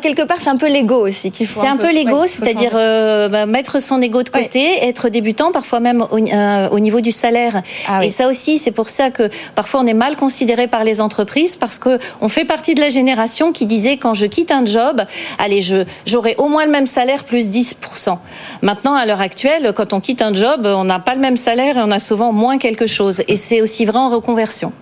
quelque 0.00 0.22
part, 0.22 0.38
c'est 0.40 0.50
un 0.50 0.56
peu 0.56 0.68
l'ego 0.68 1.06
aussi 1.06 1.30
qu'il 1.30 1.46
faut. 1.46 1.60
C'est 1.60 1.66
un, 1.66 1.76
peu, 1.76 1.92
l'ego, 1.92 2.26
c'est-à-dire 2.26 2.72
euh, 2.74 3.28
bah, 3.28 3.46
mettre 3.46 3.80
son 3.80 4.00
ego 4.02 4.22
de 4.22 4.28
côté, 4.28 4.86
être 4.86 5.08
débutant, 5.08 5.52
parfois 5.52 5.80
même 5.80 6.02
au, 6.10 6.18
euh, 6.18 6.78
niveau 6.80 7.00
du 7.00 7.12
salaire. 7.12 7.62
Ah 7.88 8.04
et 8.04 8.10
ça 8.10 8.28
aussi, 8.28 8.58
c'est 8.58 8.72
pour 8.72 8.88
ça 8.88 9.10
que 9.10 9.30
parfois 9.54 9.80
on 9.80 9.86
est 9.86 9.94
mal 9.94 10.16
considéré 10.16 10.66
par 10.66 10.84
les 10.84 11.00
entreprises 11.00 11.56
parce 11.56 11.78
que 11.78 11.98
on 12.20 12.28
fait 12.28 12.44
partie 12.44 12.74
de 12.74 12.80
la 12.80 12.88
génération 12.88 13.52
qui 13.52 13.66
disait 13.66 13.96
quand 13.96 14.14
je 14.14 14.26
quitte 14.26 14.50
un 14.50 14.64
job, 14.64 15.02
allez, 15.38 15.62
je 15.62 15.84
j'aurai 16.06 16.34
au 16.38 16.48
moins 16.48 16.64
le 16.64 16.70
même 16.70 16.86
salaire 16.86 17.24
plus 17.24 17.48
10%. 17.48 18.18
Maintenant, 18.62 18.94
à 18.94 19.06
l'heure 19.06 19.20
actuelle, 19.20 19.72
quand 19.74 19.92
on 19.92 20.00
quitte 20.00 20.22
un 20.22 20.34
job, 20.34 20.66
on 20.66 20.84
n'a 20.84 20.98
pas 20.98 21.14
le 21.14 21.20
même 21.20 21.36
salaire 21.36 21.78
et 21.78 21.82
on 21.82 21.90
a 21.90 21.98
souvent 21.98 22.32
moins 22.32 22.58
quelque 22.58 22.86
chose. 22.86 23.22
Et 23.28 23.36
c'est 23.36 23.60
aussi 23.60 23.84
vrai 23.84 23.98
en 23.98 24.08
reconversion. 24.08 24.72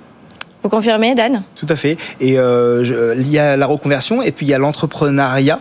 Vous 0.62 0.68
confirmez, 0.68 1.14
Dan? 1.14 1.42
Tout 1.56 1.66
à 1.68 1.76
fait. 1.76 1.96
Et 2.20 2.38
euh, 2.38 3.14
il 3.16 3.30
y 3.30 3.38
a 3.38 3.56
la 3.56 3.66
reconversion 3.66 4.22
et 4.22 4.30
puis 4.30 4.46
il 4.46 4.50
y 4.50 4.54
a 4.54 4.58
l'entrepreneuriat. 4.58 5.58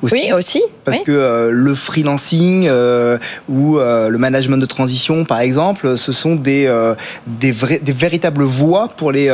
Aussi, 0.00 0.14
oui, 0.14 0.32
aussi. 0.32 0.62
Parce 0.84 1.00
que 1.00 1.10
euh, 1.10 1.50
le 1.50 1.74
freelancing 1.74 2.68
euh, 2.68 3.18
ou 3.48 3.78
le 3.78 4.16
management 4.16 4.56
de 4.56 4.66
transition, 4.66 5.24
par 5.24 5.40
exemple, 5.40 5.98
ce 5.98 6.12
sont 6.12 6.36
des, 6.36 6.72
des, 7.26 7.52
des 7.82 7.92
véritables 7.92 8.44
voies 8.44 8.88
pour 8.96 9.12
les, 9.12 9.28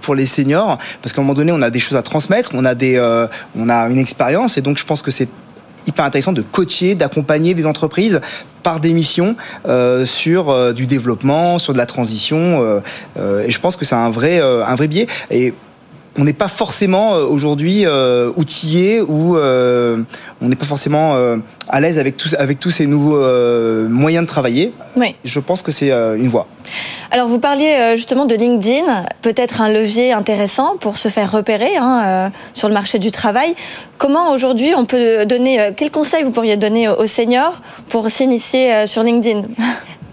pour 0.00 0.14
les 0.14 0.26
seniors. 0.26 0.78
Parce 1.02 1.12
qu'à 1.12 1.20
un 1.20 1.24
moment 1.24 1.34
donné, 1.34 1.52
on 1.52 1.62
a 1.62 1.70
des 1.70 1.80
choses 1.80 1.96
à 1.96 2.02
transmettre, 2.02 2.50
on 2.54 2.64
a, 2.64 2.74
des, 2.74 2.98
on 3.56 3.68
a 3.68 3.88
une 3.88 3.98
expérience, 3.98 4.56
et 4.56 4.62
donc 4.62 4.78
je 4.78 4.84
pense 4.84 5.02
que 5.02 5.10
c'est 5.10 5.28
hyper 5.86 6.04
intéressant 6.04 6.32
de 6.32 6.42
coacher, 6.42 6.94
d'accompagner 6.94 7.54
des 7.54 7.66
entreprises 7.66 8.20
par 8.62 8.80
des 8.80 8.92
missions 8.92 9.36
euh, 9.68 10.06
sur 10.06 10.50
euh, 10.50 10.72
du 10.72 10.86
développement, 10.86 11.58
sur 11.58 11.72
de 11.72 11.78
la 11.78 11.86
transition. 11.86 12.80
Euh, 13.16 13.44
et 13.44 13.50
je 13.52 13.60
pense 13.60 13.76
que 13.76 13.84
c'est 13.84 13.94
un 13.94 14.10
vrai, 14.10 14.40
un 14.40 14.74
vrai 14.74 14.88
biais. 14.88 15.06
On 16.18 16.24
n'est 16.24 16.32
pas 16.32 16.48
forcément 16.48 17.12
aujourd'hui 17.14 17.86
outillé 18.36 19.00
ou 19.00 19.36
on 19.36 20.48
n'est 20.48 20.56
pas 20.56 20.64
forcément 20.64 21.14
à 21.68 21.80
l'aise 21.80 21.98
avec 21.98 22.16
tous, 22.16 22.34
avec 22.34 22.58
tous 22.60 22.70
ces 22.70 22.86
nouveaux 22.86 23.22
moyens 23.88 24.24
de 24.24 24.28
travailler. 24.28 24.72
Oui. 24.96 25.14
Je 25.24 25.40
pense 25.40 25.62
que 25.62 25.72
c'est 25.72 25.90
une 25.90 26.28
voie. 26.28 26.46
Alors 27.10 27.28
vous 27.28 27.38
parliez 27.38 27.94
justement 27.96 28.26
de 28.26 28.34
LinkedIn, 28.34 29.04
peut-être 29.22 29.60
un 29.60 29.68
levier 29.68 30.12
intéressant 30.12 30.76
pour 30.78 30.98
se 30.98 31.08
faire 31.08 31.30
repérer 31.30 31.76
hein, 31.76 32.32
sur 32.54 32.68
le 32.68 32.74
marché 32.74 32.98
du 32.98 33.10
travail. 33.10 33.54
Comment 33.98 34.32
aujourd'hui 34.32 34.72
on 34.76 34.84
peut 34.84 35.24
donner, 35.26 35.72
quels 35.76 35.90
conseils 35.90 36.22
vous 36.22 36.30
pourriez 36.30 36.56
donner 36.56 36.88
aux 36.88 37.06
seniors 37.06 37.60
pour 37.88 38.10
s'initier 38.10 38.86
sur 38.86 39.02
LinkedIn? 39.02 39.42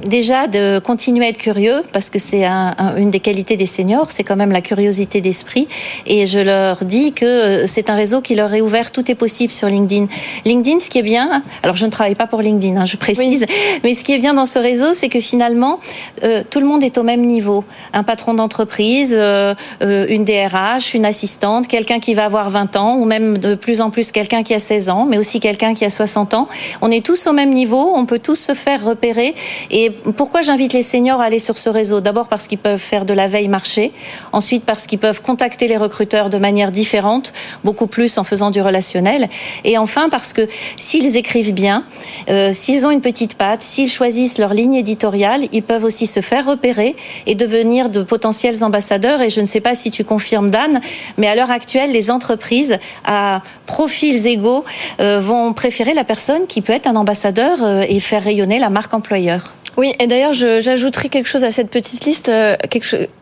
Déjà 0.06 0.48
de 0.48 0.80
continuer 0.80 1.26
à 1.26 1.30
être 1.30 1.38
curieux 1.38 1.84
parce 1.92 2.10
que 2.10 2.20
c'est 2.20 2.46
une 2.46 3.12
des 3.12 3.20
qualités 3.20 3.58
des 3.58 3.66
seniors, 3.66 4.12
c'est 4.12 4.24
quand 4.24 4.36
même 4.36 4.52
la 4.52 4.62
curiosité 4.62 5.22
d'esprit. 5.22 5.68
Et 6.06 6.26
je 6.26 6.40
leur 6.40 6.84
dis 6.86 7.14
que 7.14 7.26
euh, 7.26 7.68
c'est 7.68 7.90
un 7.90 7.96
réseau 7.96 8.22
qui 8.22 8.36
leur 8.36 8.54
est 8.54 8.62
ouvert, 8.62 8.92
tout 8.92 9.10
est 9.10 9.16
possible 9.16 9.52
sur 9.52 9.68
LinkedIn. 9.68 10.08
LinkedIn, 10.46 10.80
ce 10.80 10.90
qui 10.90 11.00
est 11.00 11.04
bien, 11.04 11.44
alors 11.64 11.76
je 11.76 11.86
ne 11.86 11.92
travaille 11.92 12.16
pas 12.16 12.28
pour 12.28 12.42
LinkedIn, 12.42 12.78
hein, 12.78 12.86
je 12.86 12.98
précise, 12.98 13.46
mais 13.84 13.94
ce 13.94 14.04
qui 14.04 14.14
est 14.14 14.18
bien 14.18 14.34
dans 14.34 14.46
ce 14.46 14.60
réseau, 14.60 14.94
c'est 14.94 15.10
que 15.10 15.20
finalement 15.20 15.80
euh, 16.24 16.44
tout 16.50 16.60
le 16.60 16.66
monde 16.66 16.84
est 16.84 16.98
au 16.98 17.04
même 17.04 17.22
niveau. 17.22 17.64
Un 17.94 18.04
patron 18.04 18.34
d'entreprise, 18.34 19.16
euh, 19.18 19.56
une 19.82 20.26
DRH, 20.26 20.94
une 20.94 21.06
assistante, 21.06 21.68
quelqu'un 21.68 22.00
qui 22.00 22.14
va 22.14 22.26
avoir 22.26 22.50
20 22.50 22.76
ans 22.76 22.98
ou 22.98 23.06
même 23.06 23.38
de 23.38 23.56
plus 23.56 23.82
en 23.82 23.90
plus 23.90 24.12
quelqu'un 24.12 24.44
qui 24.44 24.54
a 24.54 24.60
16 24.60 24.90
ans, 24.90 25.06
mais 25.10 25.18
aussi 25.18 25.40
quelqu'un 25.40 25.74
qui 25.74 25.86
a 25.86 25.90
60 25.90 26.34
ans. 26.34 26.48
On 26.82 26.92
est 26.92 27.06
tous 27.06 27.28
au 27.28 27.34
même 27.34 27.52
niveau, 27.52 27.94
on 27.96 28.06
peut 28.06 28.20
tous 28.20 28.36
se 28.36 28.54
faire 28.54 28.84
repérer 28.84 29.36
et 29.72 29.93
pourquoi 30.16 30.42
j'invite 30.42 30.74
les 30.74 30.84
seniors 30.84 31.22
à 31.22 31.26
aller 31.26 31.40
sur 31.40 31.58
ce 31.58 31.70
réseau? 31.70 32.02
D'abord 32.02 32.28
parce 32.28 32.48
qu'ils 32.48 32.58
peuvent 32.58 32.80
faire 32.80 33.06
de 33.06 33.14
la 33.14 33.28
veille 33.28 33.48
marché, 33.48 33.92
ensuite 34.32 34.64
parce 34.64 34.88
qu'ils 34.88 35.00
peuvent 35.00 35.22
contacter 35.22 35.68
les 35.68 35.78
recruteurs 35.78 36.30
de 36.30 36.38
manière 36.38 36.72
différente, 36.72 37.34
beaucoup 37.64 37.88
plus 37.88 38.18
en 38.18 38.24
faisant 38.24 38.52
du 38.52 38.62
relationnel, 38.62 39.30
et 39.64 39.78
enfin 39.78 40.10
parce 40.10 40.34
que 40.34 40.48
s'ils 40.76 41.18
écrivent 41.18 41.54
bien, 41.54 41.86
euh, 42.30 42.52
s'ils 42.54 42.86
ont 42.86 42.92
une 42.92 43.02
petite 43.02 43.36
patte, 43.36 43.62
s'ils 43.62 43.90
choisissent 43.90 44.38
leur 44.38 44.54
ligne 44.54 44.76
éditoriale, 44.76 45.48
ils 45.52 45.64
peuvent 45.64 45.84
aussi 45.84 46.08
se 46.08 46.22
faire 46.22 46.46
repérer 46.46 46.96
et 47.26 47.36
devenir 47.36 47.90
de 47.90 48.04
potentiels 48.04 48.64
ambassadeurs. 48.64 49.22
Et 49.22 49.30
je 49.30 49.42
ne 49.42 49.46
sais 49.46 49.62
pas 49.62 49.76
si 49.76 49.92
tu 49.92 50.04
confirmes, 50.04 50.50
Dan, 50.50 50.82
mais 51.18 51.28
à 51.28 51.36
l'heure 51.36 51.52
actuelle, 51.52 51.92
les 51.92 52.12
entreprises 52.12 52.78
à 53.06 53.42
profils 53.66 54.28
égaux 54.28 54.66
euh, 55.00 55.20
vont 55.20 55.54
préférer 55.54 55.94
la 55.94 56.04
personne 56.04 56.48
qui 56.48 56.62
peut 56.62 56.74
être 56.74 56.88
un 56.88 56.96
ambassadeur 56.96 57.64
euh, 57.64 57.84
et 57.88 58.00
faire 58.00 58.24
rayonner 58.24 58.60
la 58.60 58.70
marque 58.70 58.94
employeur. 58.94 59.54
Oui, 59.77 59.94
et 60.00 60.08
d'ailleurs, 60.08 60.34
j'ajouterai 60.34 61.10
quelque 61.10 61.27
chose 61.27 61.44
à 61.44 61.51
cette 61.51 61.70
petite 61.70 62.06
liste, 62.06 62.30
euh, 62.30 62.56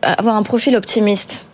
avoir 0.02 0.36
un 0.36 0.42
profil 0.42 0.76
optimiste. 0.76 1.46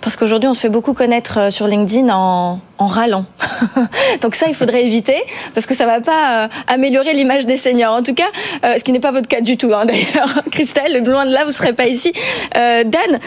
Parce 0.00 0.16
qu'aujourd'hui, 0.16 0.48
on 0.48 0.54
se 0.54 0.60
fait 0.60 0.68
beaucoup 0.68 0.92
connaître 0.92 1.38
euh, 1.38 1.50
sur 1.50 1.66
LinkedIn 1.66 2.08
en, 2.14 2.60
en 2.78 2.86
râlant. 2.86 3.24
Donc 4.20 4.36
ça, 4.36 4.46
il 4.46 4.54
faudrait 4.54 4.84
éviter, 4.84 5.16
parce 5.54 5.66
que 5.66 5.74
ça 5.74 5.86
va 5.86 6.00
pas 6.00 6.44
euh, 6.44 6.48
améliorer 6.68 7.14
l'image 7.14 7.46
des 7.46 7.56
seniors. 7.56 7.94
En 7.94 8.02
tout 8.02 8.14
cas, 8.14 8.28
ce 8.62 8.84
qui 8.84 8.92
n'est 8.92 9.00
pas 9.00 9.10
votre 9.10 9.26
cas 9.26 9.40
du 9.40 9.56
tout, 9.56 9.72
hein, 9.74 9.84
d'ailleurs. 9.86 10.42
Christelle, 10.52 11.02
loin 11.02 11.26
de 11.26 11.32
là, 11.32 11.44
vous 11.44 11.52
serez 11.52 11.72
pas 11.72 11.86
ici. 11.86 12.12
Dan, 12.54 13.18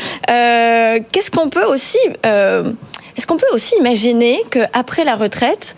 qu'est-ce 1.11 1.31
qu'on 1.31 1.49
peut 1.49 1.65
aussi... 1.65 1.99
Est-ce 2.23 3.25
qu'on 3.25 3.37
peut 3.37 3.47
aussi 3.51 3.75
imaginer 3.79 4.39
qu'après 4.51 5.03
la 5.03 5.15
retraite, 5.15 5.75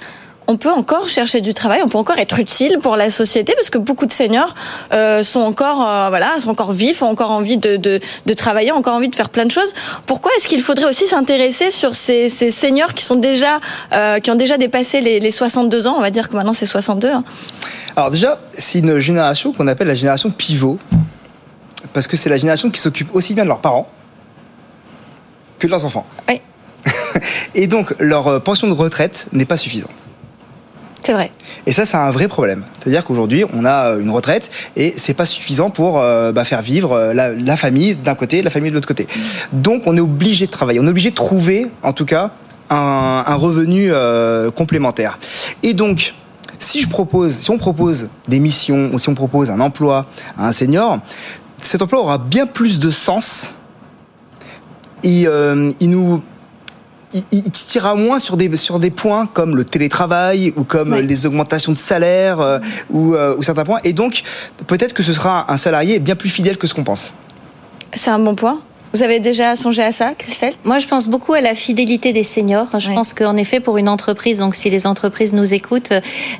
on 0.50 0.58
peut 0.58 0.72
encore 0.72 1.10
chercher 1.10 1.42
du 1.42 1.54
travail, 1.54 1.82
on 1.86 1.88
peut 1.88 2.00
encore 2.00 2.18
être 2.18 2.40
utile 2.40 2.80
pour 2.82 2.98
la 2.98 3.12
société 3.12 3.54
parce 3.54 3.70
que 3.70 3.78
beaucoup 3.78 4.08
de 4.08 4.12
seniors 4.12 4.56
euh, 4.92 5.22
sont 5.22 5.42
encore 5.42 5.88
euh, 5.88 6.10
voilà 6.10 6.40
sont 6.40 6.50
encore 6.50 6.72
vifs, 6.72 7.04
ont 7.04 7.08
encore 7.08 7.30
envie 7.30 7.58
de, 7.58 7.78
de, 7.78 8.00
de, 8.26 8.34
travailler, 8.34 8.72
ont 8.72 8.78
encore 8.78 8.96
envie 8.96 9.10
de 9.10 9.16
faire 9.16 9.30
plein 9.30 9.46
de 9.46 9.52
choses. 9.52 9.72
Pourquoi 10.08 10.32
est-ce 10.36 10.48
qu'il 10.48 10.64
faudrait 10.64 10.88
aussi 10.88 11.06
s'intéresser 11.06 11.70
sur 11.70 11.96
ces, 11.96 12.30
ces, 12.30 12.50
seniors 12.50 12.96
qui 12.96 13.06
sont 13.06 13.16
déjà 13.16 13.60
euh, 13.94 14.20
qui 14.20 14.32
ont 14.32 14.36
déjà 14.36 14.58
dépassé 14.58 15.02
les, 15.02 15.20
les, 15.20 15.30
62 15.30 15.86
ans? 15.86 15.94
On 15.96 16.02
va 16.02 16.10
dire 16.10 16.30
que 16.30 16.36
maintenant 16.36 16.54
c'est 16.54 16.66
62. 16.66 17.10
Hein. 17.10 17.24
Alors 17.96 18.10
déjà, 18.10 18.40
c'est 18.52 18.80
une 18.80 18.98
génération 18.98 19.54
qu'on 19.54 19.68
appelle 19.68 19.88
la 19.88 19.96
génération 19.96 20.32
pivot 20.32 20.80
parce 21.94 22.08
que 22.08 22.18
c'est 22.18 22.30
la 22.30 22.38
génération 22.38 22.72
qui 22.72 22.82
s'occupe 22.82 23.14
aussi 23.14 23.36
bien 23.36 23.44
de 23.44 23.50
leurs 23.50 23.62
parents 23.62 23.88
que 25.60 25.68
de 25.68 25.72
leurs 25.72 25.86
enfants. 25.86 26.08
Oui. 26.28 26.42
Et 27.54 27.68
donc 27.68 27.94
leur 28.00 28.42
pension 28.42 28.68
de 28.68 28.74
retraite 28.74 29.28
n'est 29.32 29.46
pas 29.46 29.58
suffisante. 29.58 30.08
C'est 31.04 31.14
vrai. 31.14 31.32
Et 31.66 31.72
ça, 31.72 31.86
c'est 31.86 31.98
un 31.98 32.12
vrai 32.12 32.28
problème. 32.28 32.64
C'est-à-dire 32.80 33.04
qu'aujourd'hui, 33.04 33.46
on 33.54 33.66
a 33.66 33.92
euh, 33.92 34.00
une 34.00 34.10
retraite 34.10 34.52
et 34.76 34.94
c'est 34.98 35.14
pas 35.14 35.26
suffisant 35.26 35.70
pour 35.70 36.00
euh, 36.00 36.32
bah, 36.32 36.44
faire 36.44 36.62
vivre 36.62 36.92
euh, 36.92 37.14
la, 37.14 37.58
famille 37.58 37.96
d'un 37.96 38.16
côté, 38.16 38.42
la 38.42 38.50
famille 38.50 38.70
de 38.70 38.76
l'autre 38.76 38.88
côté. 38.88 39.08
Donc, 39.54 39.84
on 39.86 39.96
est 39.96 40.02
obligé 40.02 40.46
de 40.46 40.52
travailler. 40.52 40.80
On 40.80 40.86
est 40.86 40.90
obligé 40.90 41.10
de 41.10 41.16
trouver, 41.16 41.68
en 41.84 41.94
tout 41.94 42.06
cas, 42.06 42.32
un, 42.70 43.36
revenu 43.36 43.92
complémentaire. 44.56 45.18
Et 45.64 45.74
donc, 45.74 46.14
si 46.60 46.82
je 46.82 46.88
propose, 46.88 47.34
si 47.34 47.50
on 47.50 47.58
propose 47.58 48.10
des 48.28 48.40
missions 48.40 48.92
ou 48.94 49.00
si 49.00 49.10
on 49.10 49.16
propose 49.16 49.50
un 49.50 49.60
emploi 49.60 50.06
à 50.38 50.48
un 50.48 50.52
senior, 50.52 51.00
cet 51.62 51.82
emploi 51.82 52.00
aura 52.00 52.18
bien 52.20 52.46
plus 52.46 52.80
de 52.80 52.92
sens. 52.92 53.52
Et 55.04 55.26
il 55.80 55.90
nous 55.90 56.22
il, 57.14 57.24
il, 57.32 57.52
tirera 57.52 57.96
moins 57.96 58.20
sur 58.20 58.38
des, 58.38 58.56
sur 58.56 58.80
des 58.80 58.92
points 58.92 59.26
comme 59.26 59.56
le 59.56 59.64
télétravail 59.64 60.54
ou 60.56 60.64
comme 60.64 60.96
les 60.96 61.26
augmentations 61.26 61.72
de 61.72 61.78
salaire 61.78 62.40
euh, 62.40 62.60
ou, 62.90 63.16
euh, 63.16 63.36
ou, 63.38 63.44
certains 63.44 63.66
points. 63.66 63.80
Et 63.84 63.94
donc, 63.94 64.24
peut-être 64.68 64.94
que 64.94 65.04
ce 65.04 65.14
sera 65.14 65.52
un 65.52 65.58
salarié 65.58 66.00
bien 66.00 66.16
plus 66.16 66.30
fidèle 66.30 66.58
que 66.58 66.68
ce 66.68 66.74
qu'on 66.74 66.84
pense. 66.84 67.14
C'est 67.94 68.12
un 68.12 68.20
bon 68.20 68.36
point. 68.36 68.62
Vous 68.92 69.04
avez 69.04 69.20
déjà 69.20 69.56
songé 69.56 69.84
à 69.84 69.92
ça, 69.92 70.14
Christelle? 70.18 70.54
Moi, 70.64 70.80
je 70.80 70.88
pense 70.88 71.08
beaucoup 71.08 71.34
à 71.34 71.42
la 71.42 71.54
fidélité 71.54 72.12
des 72.12 72.24
seniors. 72.24 72.68
Je 72.80 72.92
pense 72.92 73.14
qu'en 73.14 73.38
effet, 73.38 73.60
pour 73.60 73.78
une 73.78 73.88
entreprise, 73.88 74.40
donc 74.40 74.56
si 74.56 74.72
les 74.72 74.88
entreprises 74.88 75.32
nous 75.34 75.54
écoutent, 75.54 75.94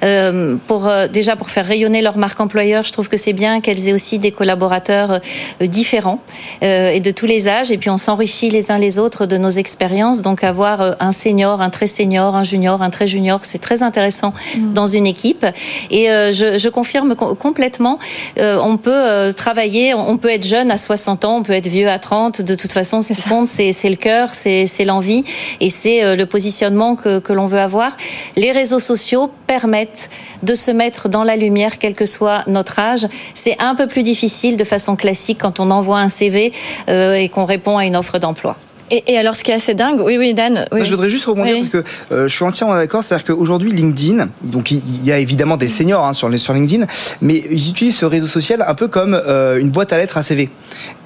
euh, 0.04 0.56
pour 0.66 0.88
euh, 0.88 1.08
déjà 1.08 1.36
pour 1.36 1.52
faire 1.52 1.66
rayonner 1.66 2.02
leur 2.02 2.18
marque 2.18 2.40
employeur, 2.40 2.84
je 2.84 2.92
trouve 2.92 3.08
que 3.08 3.18
c'est 3.18 3.34
bien 3.34 3.62
qu'elles 3.62 3.88
aient 3.88 3.94
aussi 3.94 4.18
des 4.18 4.32
collaborateurs 4.32 5.22
euh, 5.62 5.68
différents 5.68 6.22
euh, 6.64 6.92
et 6.92 7.00
de 7.02 7.12
tous 7.12 7.28
les 7.28 7.48
âges. 7.48 7.72
Et 7.72 7.78
puis, 7.78 7.92
on 7.92 8.00
s'enrichit 8.00 8.50
les 8.50 8.72
uns 8.72 8.80
les 8.80 8.98
autres 8.98 9.28
de 9.28 9.38
nos 9.38 9.52
expériences. 9.52 10.24
Donc, 10.24 10.44
avoir 10.44 10.82
euh, 10.82 10.92
un 11.00 11.12
senior, 11.12 11.62
un 11.62 11.70
très 11.70 11.88
senior, 11.88 12.36
un 12.36 12.44
junior, 12.44 12.82
un 12.82 12.90
très 12.90 13.06
junior, 13.06 13.42
c'est 13.44 13.60
très 13.60 13.84
intéressant 13.84 14.34
mm. 14.58 14.74
dans 14.74 14.88
une 14.88 15.06
équipe. 15.06 15.46
Et 15.92 16.10
euh, 16.10 16.32
je, 16.32 16.58
je, 16.58 16.70
confirme 16.70 17.16
complètement, 17.16 18.00
on 18.38 18.78
peut 18.78 19.34
travailler, 19.36 19.94
on 19.94 20.18
peut 20.18 20.30
être 20.30 20.46
jeune 20.46 20.72
à 20.72 20.78
60 20.78 21.26
ans, 21.26 21.38
on 21.38 21.44
peut 21.44 21.54
être 21.54 21.68
vieux 21.68 21.90
à 21.90 22.00
30 22.00 22.39
de 22.42 22.56
toute 22.56 22.72
façon, 22.72 23.02
ce 23.02 23.14
qui 23.14 23.22
compte, 23.22 23.48
c'est 23.48 23.90
le 23.90 23.96
cœur, 23.96 24.34
c'est 24.34 24.86
l'envie 24.86 25.24
et 25.60 25.70
c'est 25.70 26.04
euh, 26.04 26.16
le 26.16 26.26
positionnement 26.26 26.96
que, 26.96 27.20
que 27.20 27.34
l'on 27.34 27.46
veut 27.46 27.60
avoir. 27.60 27.96
Les 28.36 28.52
réseaux 28.52 28.80
sociaux 28.80 29.32
permettent 29.48 30.10
de 30.44 30.56
se 30.56 30.72
mettre 30.72 31.10
dans 31.10 31.24
la 31.24 31.36
lumière, 31.36 31.78
quel 31.80 31.94
que 31.94 32.06
soit 32.06 32.44
notre 32.48 32.80
âge. 32.80 33.08
C'est 33.34 33.62
un 33.62 33.76
peu 33.76 33.88
plus 33.88 34.04
difficile 34.04 34.58
de 34.58 34.64
façon 34.64 34.96
classique 34.96 35.40
quand 35.42 35.60
on 35.60 35.72
envoie 35.72 36.00
un 36.00 36.10
CV 36.10 36.54
euh, 36.90 37.14
et 37.14 37.30
qu'on 37.30 37.46
répond 37.46 37.78
à 37.78 37.86
une 37.86 37.96
offre 37.96 38.20
d'emploi. 38.20 38.58
Et, 38.92 39.18
alors, 39.18 39.36
ce 39.36 39.44
qui 39.44 39.52
est 39.52 39.56
assez 39.56 39.74
dingue, 39.74 40.02
oui, 40.02 40.18
oui, 40.18 40.34
Dan. 40.34 40.68
Oui. 40.72 40.82
je 40.84 40.90
voudrais 40.92 41.10
juste 41.10 41.26
rebondir 41.26 41.58
parce 41.58 41.70
que 41.70 41.84
euh, 42.12 42.28
je 42.28 42.34
suis 42.34 42.44
entièrement 42.44 42.76
d'accord. 42.76 43.04
C'est-à-dire 43.04 43.36
qu'aujourd'hui, 43.36 43.72
LinkedIn, 43.72 44.30
donc 44.44 44.72
il 44.72 45.06
y 45.06 45.12
a 45.12 45.20
évidemment 45.20 45.58
des 45.58 45.68
seniors 45.68 46.06
hein, 46.06 46.14
sur, 46.14 46.38
sur 46.40 46.54
LinkedIn, 46.54 46.86
mais 47.22 47.44
ils 47.50 47.70
utilisent 47.70 47.98
ce 47.98 48.06
réseau 48.06 48.28
social 48.28 48.64
un 48.68 48.74
peu 48.74 48.88
comme 48.88 49.14
euh, 49.14 49.60
une 49.60 49.70
boîte 49.70 49.94
à 49.94 49.98
lettres 49.98 50.18
à 50.18 50.24
CV. 50.24 50.50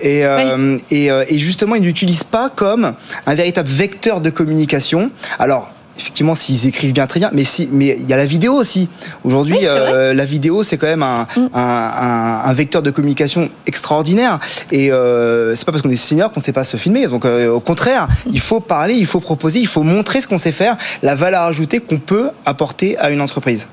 Et, 0.02 0.26
euh, 0.26 0.78
et, 0.92 1.08
et 1.08 1.40
justement, 1.40 1.76
ils 1.76 1.84
n'utilisent 1.84 2.24
pas 2.24 2.50
comme 2.50 2.94
un 3.26 3.34
véritable 3.34 3.70
vecteur 3.70 4.22
de 4.22 4.30
communication. 4.30 5.12
Alors, 5.40 5.72
effectivement, 5.98 6.36
s'ils 6.36 6.68
écrivent 6.68 6.94
bien, 6.94 7.08
très 7.08 7.20
bien. 7.20 7.30
Mais 7.34 7.44
si, 7.44 7.70
mais 7.72 7.98
il 8.00 8.08
y 8.08 8.14
a 8.14 8.18
la 8.18 8.26
vidéo 8.26 8.54
aussi. 8.54 8.90
Aujourd'hui, 9.24 9.58
euh, 9.64 10.14
la 10.14 10.26
vidéo, 10.26 10.64
c'est 10.64 10.78
quand 10.78 10.88
même 10.88 11.04
un, 11.04 11.28
mm. 11.36 11.50
un, 11.54 12.42
un, 12.46 12.54
vecteur 12.54 12.82
de 12.82 12.92
communication 12.92 13.50
extraordinaire. 13.68 14.40
Et 14.72 14.92
euh, 14.92 15.56
c'est 15.56 15.66
pas 15.66 15.72
parce 15.72 15.82
qu'on 15.82 15.90
est 15.90 15.96
senior 15.96 16.32
qu'on 16.32 16.40
ne 16.40 16.46
sait 16.46 16.54
pas 16.54 16.64
se 16.64 16.78
filmer. 16.78 17.08
Donc, 17.08 17.26
euh, 17.26 17.50
au 17.50 17.60
contraire, 17.60 18.08
il 18.32 18.40
faut 18.40 18.60
parler, 18.60 18.96
il 18.96 19.06
faut 19.06 19.20
proposer, 19.20 19.60
il 19.60 19.68
faut 19.68 19.84
montrer 19.84 20.22
ce 20.22 20.28
qu'on 20.28 20.38
sait 20.38 20.52
faire, 20.52 20.78
la 21.02 21.16
valeur 21.16 21.44
ajoutée 21.44 21.80
qu'on 21.80 22.00
peut 22.00 22.30
apporter 22.46 22.98
à 22.98 23.10
une 23.10 23.22
entreprise. 23.22 23.68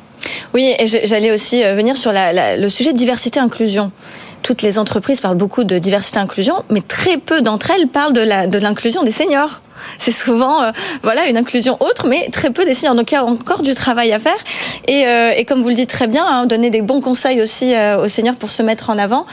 Oui, 0.52 0.74
et 0.78 0.86
j'allais 0.86 1.32
aussi 1.32 1.64
euh, 1.64 1.74
venir 1.74 1.96
sur 1.96 2.12
la, 2.12 2.32
la, 2.32 2.56
le 2.56 2.68
sujet 2.68 2.92
de 2.92 2.98
diversité-inclusion 2.98 3.92
toutes 4.42 4.62
les 4.62 4.78
entreprises 4.78 5.20
parlent 5.20 5.36
beaucoup 5.36 5.64
de 5.64 5.78
diversité-inclusion, 5.78 6.64
mais 6.70 6.80
très 6.80 7.18
peu 7.18 7.42
d'entre 7.42 7.72
elles 7.72 7.88
parlent 7.88 8.14
de 8.14 8.58
l'inclusion 8.58 9.02
de 9.02 9.06
des 9.06 9.12
seniors. 9.12 9.60
C'est 9.98 10.12
souvent 10.12 10.62
euh, 10.62 10.70
voilà 11.02 11.26
une 11.26 11.36
inclusion 11.36 11.76
autre, 11.80 12.06
mais 12.06 12.28
très 12.32 12.50
peu 12.50 12.64
des 12.64 12.74
seniors. 12.74 12.94
Donc 12.94 13.10
il 13.12 13.14
y 13.14 13.18
a 13.18 13.24
encore 13.24 13.62
du 13.62 13.74
travail 13.74 14.12
à 14.12 14.18
faire. 14.18 14.36
Et, 14.86 15.06
euh, 15.06 15.32
comme 15.46 15.62
vous 15.62 15.68
le 15.68 15.74
dites 15.74 15.90
très 15.90 16.06
bien, 16.06 16.24
hein, 16.26 16.46
donner 16.46 16.70
des 16.70 16.82
bons 16.82 17.00
conseils 17.00 17.42
aussi 17.42 17.74
euh, 17.74 18.04
aux 18.04 18.08
seniors 18.08 18.36
pour 18.36 18.52
se 18.52 18.62
mettre 18.62 18.90
en 18.90 18.98
avant 18.98 19.26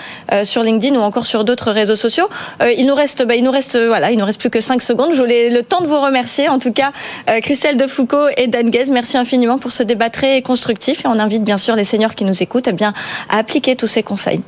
sur 0.44 0.64
LinkedIn 0.64 0.96
ou 0.96 1.02
encore 1.02 1.26
sur 1.26 1.44
d'autres 1.44 1.72
réseaux 1.72 1.96
sociaux. 1.96 2.28
Il 2.78 2.86
nous 2.88 2.96
reste, 2.96 3.26
bah, 3.26 3.36
il 3.36 3.44
nous 3.44 3.52
reste 3.52 3.78
voilà, 3.78 4.12
il 4.12 4.18
nous 4.18 4.26
reste 4.26 4.40
plus 4.40 4.50
que 4.50 4.62
5 4.62 4.82
secondes. 4.82 5.12
Je 5.12 5.18
voulais 5.18 5.50
le 5.50 5.64
temps 5.64 5.82
de 5.82 5.88
vous 5.88 6.00
remercier. 6.00 6.50
En 6.50 6.60
tout 6.60 6.72
cas, 6.72 6.92
Christelle 7.42 7.78
Defoucault 7.78 8.28
et 8.36 8.48
Dan 8.48 8.70
Guez, 8.70 8.86
merci 8.92 9.18
infiniment 9.18 9.58
pour 9.58 9.72
ce 9.72 9.84
débat 9.84 10.10
très 10.10 10.42
constructif. 10.42 11.06
Et 11.06 11.08
on 11.08 11.20
invite 11.20 11.44
bien 11.44 11.58
sûr 11.58 11.76
les 11.76 11.86
seniors 11.86 12.16
qui 12.16 12.26
nous 12.26 12.42
écoutent 12.42 12.68
eh 12.68 12.74
bien, 12.74 12.94
à 13.30 13.38
appliquer 13.38 13.76
tous 13.76 13.88
ces 13.88 14.04
conseils. 14.04 14.42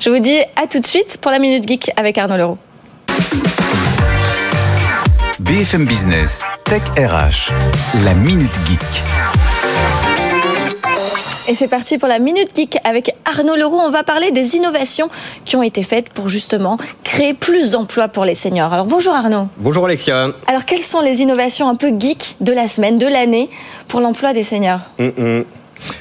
Je 0.00 0.10
vous 0.10 0.18
dis 0.18 0.38
à 0.56 0.66
tout 0.66 0.80
de 0.80 0.86
suite 0.86 1.18
pour 1.20 1.30
la 1.30 1.38
Minute 1.38 1.66
Geek 1.66 1.90
avec 1.96 2.18
Arnaud 2.18 2.36
Leroux. 2.36 2.58
BFM 5.40 5.84
Business, 5.84 6.44
Tech 6.64 6.82
RH, 6.96 7.52
la 8.04 8.12
Minute 8.12 8.50
Geek. 8.66 8.80
Et 11.48 11.54
c'est 11.54 11.68
parti 11.68 11.96
pour 11.96 12.08
la 12.08 12.18
Minute 12.18 12.56
Geek 12.56 12.78
avec 12.82 13.14
Arnaud 13.24 13.54
Leroux. 13.54 13.78
On 13.78 13.90
va 13.90 14.02
parler 14.02 14.32
des 14.32 14.56
innovations 14.56 15.08
qui 15.44 15.54
ont 15.54 15.62
été 15.62 15.84
faites 15.84 16.08
pour 16.08 16.28
justement 16.28 16.76
créer 17.04 17.34
plus 17.34 17.70
d'emplois 17.70 18.08
pour 18.08 18.24
les 18.24 18.34
seniors. 18.34 18.72
Alors 18.72 18.86
bonjour 18.86 19.14
Arnaud. 19.14 19.46
Bonjour 19.58 19.84
Alexia. 19.84 20.32
Alors 20.48 20.64
quelles 20.64 20.80
sont 20.80 21.02
les 21.02 21.22
innovations 21.22 21.68
un 21.68 21.76
peu 21.76 21.92
geek 21.96 22.34
de 22.40 22.52
la 22.52 22.66
semaine, 22.66 22.98
de 22.98 23.06
l'année 23.06 23.48
pour 23.86 24.00
l'emploi 24.00 24.32
des 24.32 24.42
seniors? 24.42 24.80
Hum, 24.98 25.12
hum. 25.16 25.44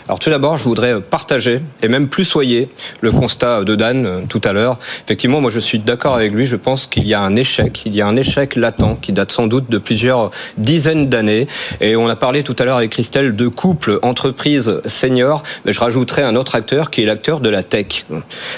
Alors 0.08 0.20
tout 0.20 0.30
d'abord, 0.30 0.58
je 0.58 0.64
voudrais 0.64 1.02
partager 1.02 1.60
et 1.82 1.88
même 1.88 2.08
plus 2.08 2.24
soyer 2.24 2.70
le 3.02 3.12
constat 3.12 3.64
de 3.64 3.76
Dan 3.76 4.06
euh, 4.06 4.22
tout 4.28 4.42
à 4.44 4.54
l'heure. 4.54 4.80
Effectivement, 5.06 5.42
moi 5.42 5.52
je 5.52 5.60
suis 5.60 5.80
d'accord 5.80 6.16
avec 6.16 6.32
lui. 6.32 6.46
Je 6.46 6.56
pense 6.56 6.88
qu'il 6.88 7.08
y 7.08 7.14
a 7.14 7.22
un 7.22 7.36
échec, 7.36 7.84
il 7.86 7.96
y 7.96 8.02
a 8.02 8.08
un 8.08 8.16
échec 8.16 8.56
latent 8.56 9.00
qui 9.02 9.12
date 9.12 9.32
sans 9.32 9.48
doute 9.48 9.70
de 9.70 9.78
plusieurs 9.78 10.32
dizaines 10.58 11.08
d'années. 11.08 11.48
Et 11.82 11.96
on 11.96 12.08
a 12.08 12.16
parlé 12.16 12.44
tout 12.44 12.56
à 12.60 12.66
l'heure 12.66 12.78
avec 12.78 12.92
Christelle 12.92 13.36
de 13.36 13.48
couple 13.48 14.00
entreprise 14.02 14.82
senior. 14.86 15.44
Mais 15.66 15.74
je 15.74 15.80
rajouterais 15.80 16.24
un 16.24 16.36
autre 16.36 16.56
acteur 16.56 16.90
qui 16.90 17.04
est 17.04 17.06
l'acteur 17.06 17.40
de 17.40 17.50
la 17.50 17.64
tech. 17.64 18.06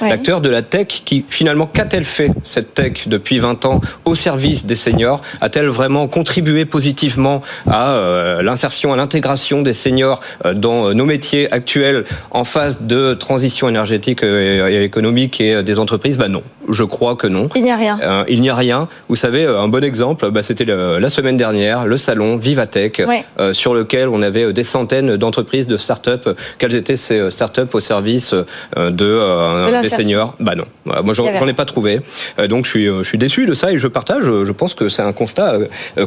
L'acteur 0.01 0.41
de 0.41 0.49
la 0.49 0.61
tech 0.61 0.87
qui 0.87 1.25
finalement 1.27 1.65
qu'a-t-elle 1.65 2.05
fait 2.05 2.31
cette 2.43 2.73
tech 2.73 3.07
depuis 3.07 3.39
20 3.39 3.65
ans 3.65 3.81
au 4.05 4.15
service 4.15 4.65
des 4.65 4.75
seniors? 4.75 5.21
A-t-elle 5.41 5.67
vraiment 5.67 6.07
contribué 6.07 6.65
positivement 6.65 7.41
à 7.67 7.89
euh, 7.93 8.41
l'insertion, 8.43 8.93
à 8.93 8.95
l'intégration 8.95 9.61
des 9.61 9.73
seniors 9.73 10.19
euh, 10.45 10.53
dans 10.53 10.93
nos 10.93 11.08
métiers 11.09 11.51
actuels 11.51 12.05
en 12.31 12.45
phase 12.45 12.77
de 12.81 13.13
transition 13.13 13.67
énergétique 13.67 14.23
et 14.23 14.83
économique 14.83 15.41
et 15.41 15.63
des 15.63 15.79
entreprises 15.79 16.17
Bah 16.17 16.29
non, 16.29 16.43
je 16.69 16.83
crois 16.83 17.15
que 17.15 17.27
non. 17.27 17.49
Il 17.55 17.63
n'y 17.63 17.71
a 17.71 17.75
rien. 17.75 17.99
Euh, 18.01 18.23
il 18.29 18.41
n'y 18.41 18.49
a 18.49 18.55
rien. 18.55 18.87
Vous 19.09 19.15
savez, 19.15 19.43
euh, 19.43 19.59
un 19.59 19.67
bon 19.67 19.83
exemple, 19.83 20.29
bah, 20.31 20.43
c'était 20.43 20.65
la 20.65 21.09
semaine 21.09 21.37
dernière, 21.37 21.87
le 21.87 21.97
salon 21.97 22.37
Vivatech, 22.37 23.01
euh, 23.39 23.53
sur 23.53 23.73
lequel 23.73 24.07
on 24.07 24.21
avait 24.21 24.53
des 24.53 24.63
centaines 24.63 25.17
d'entreprises, 25.17 25.67
de 25.67 25.77
start-up. 25.77 26.29
Quelles 26.57 26.75
étaient 26.75 26.95
ces 26.95 27.29
start-up 27.31 27.73
au 27.73 27.79
service 27.79 28.33
de, 28.77 29.81
des 29.81 29.89
seniors? 29.89 30.35
Bah 30.39 30.53
non. 30.55 30.65
Moi, 31.03 31.13
j'en 31.13 31.47
ai 31.47 31.53
pas 31.53 31.65
trouvé. 31.65 32.01
donc, 32.47 32.65
je 32.65 32.69
suis, 32.69 32.85
je 32.85 33.03
suis 33.03 33.17
déçu 33.17 33.45
de 33.45 33.53
ça 33.53 33.71
et 33.71 33.77
je 33.77 33.87
partage. 33.87 34.23
Je 34.23 34.51
pense 34.51 34.73
que 34.73 34.89
c'est 34.89 35.01
un 35.01 35.13
constat 35.13 35.57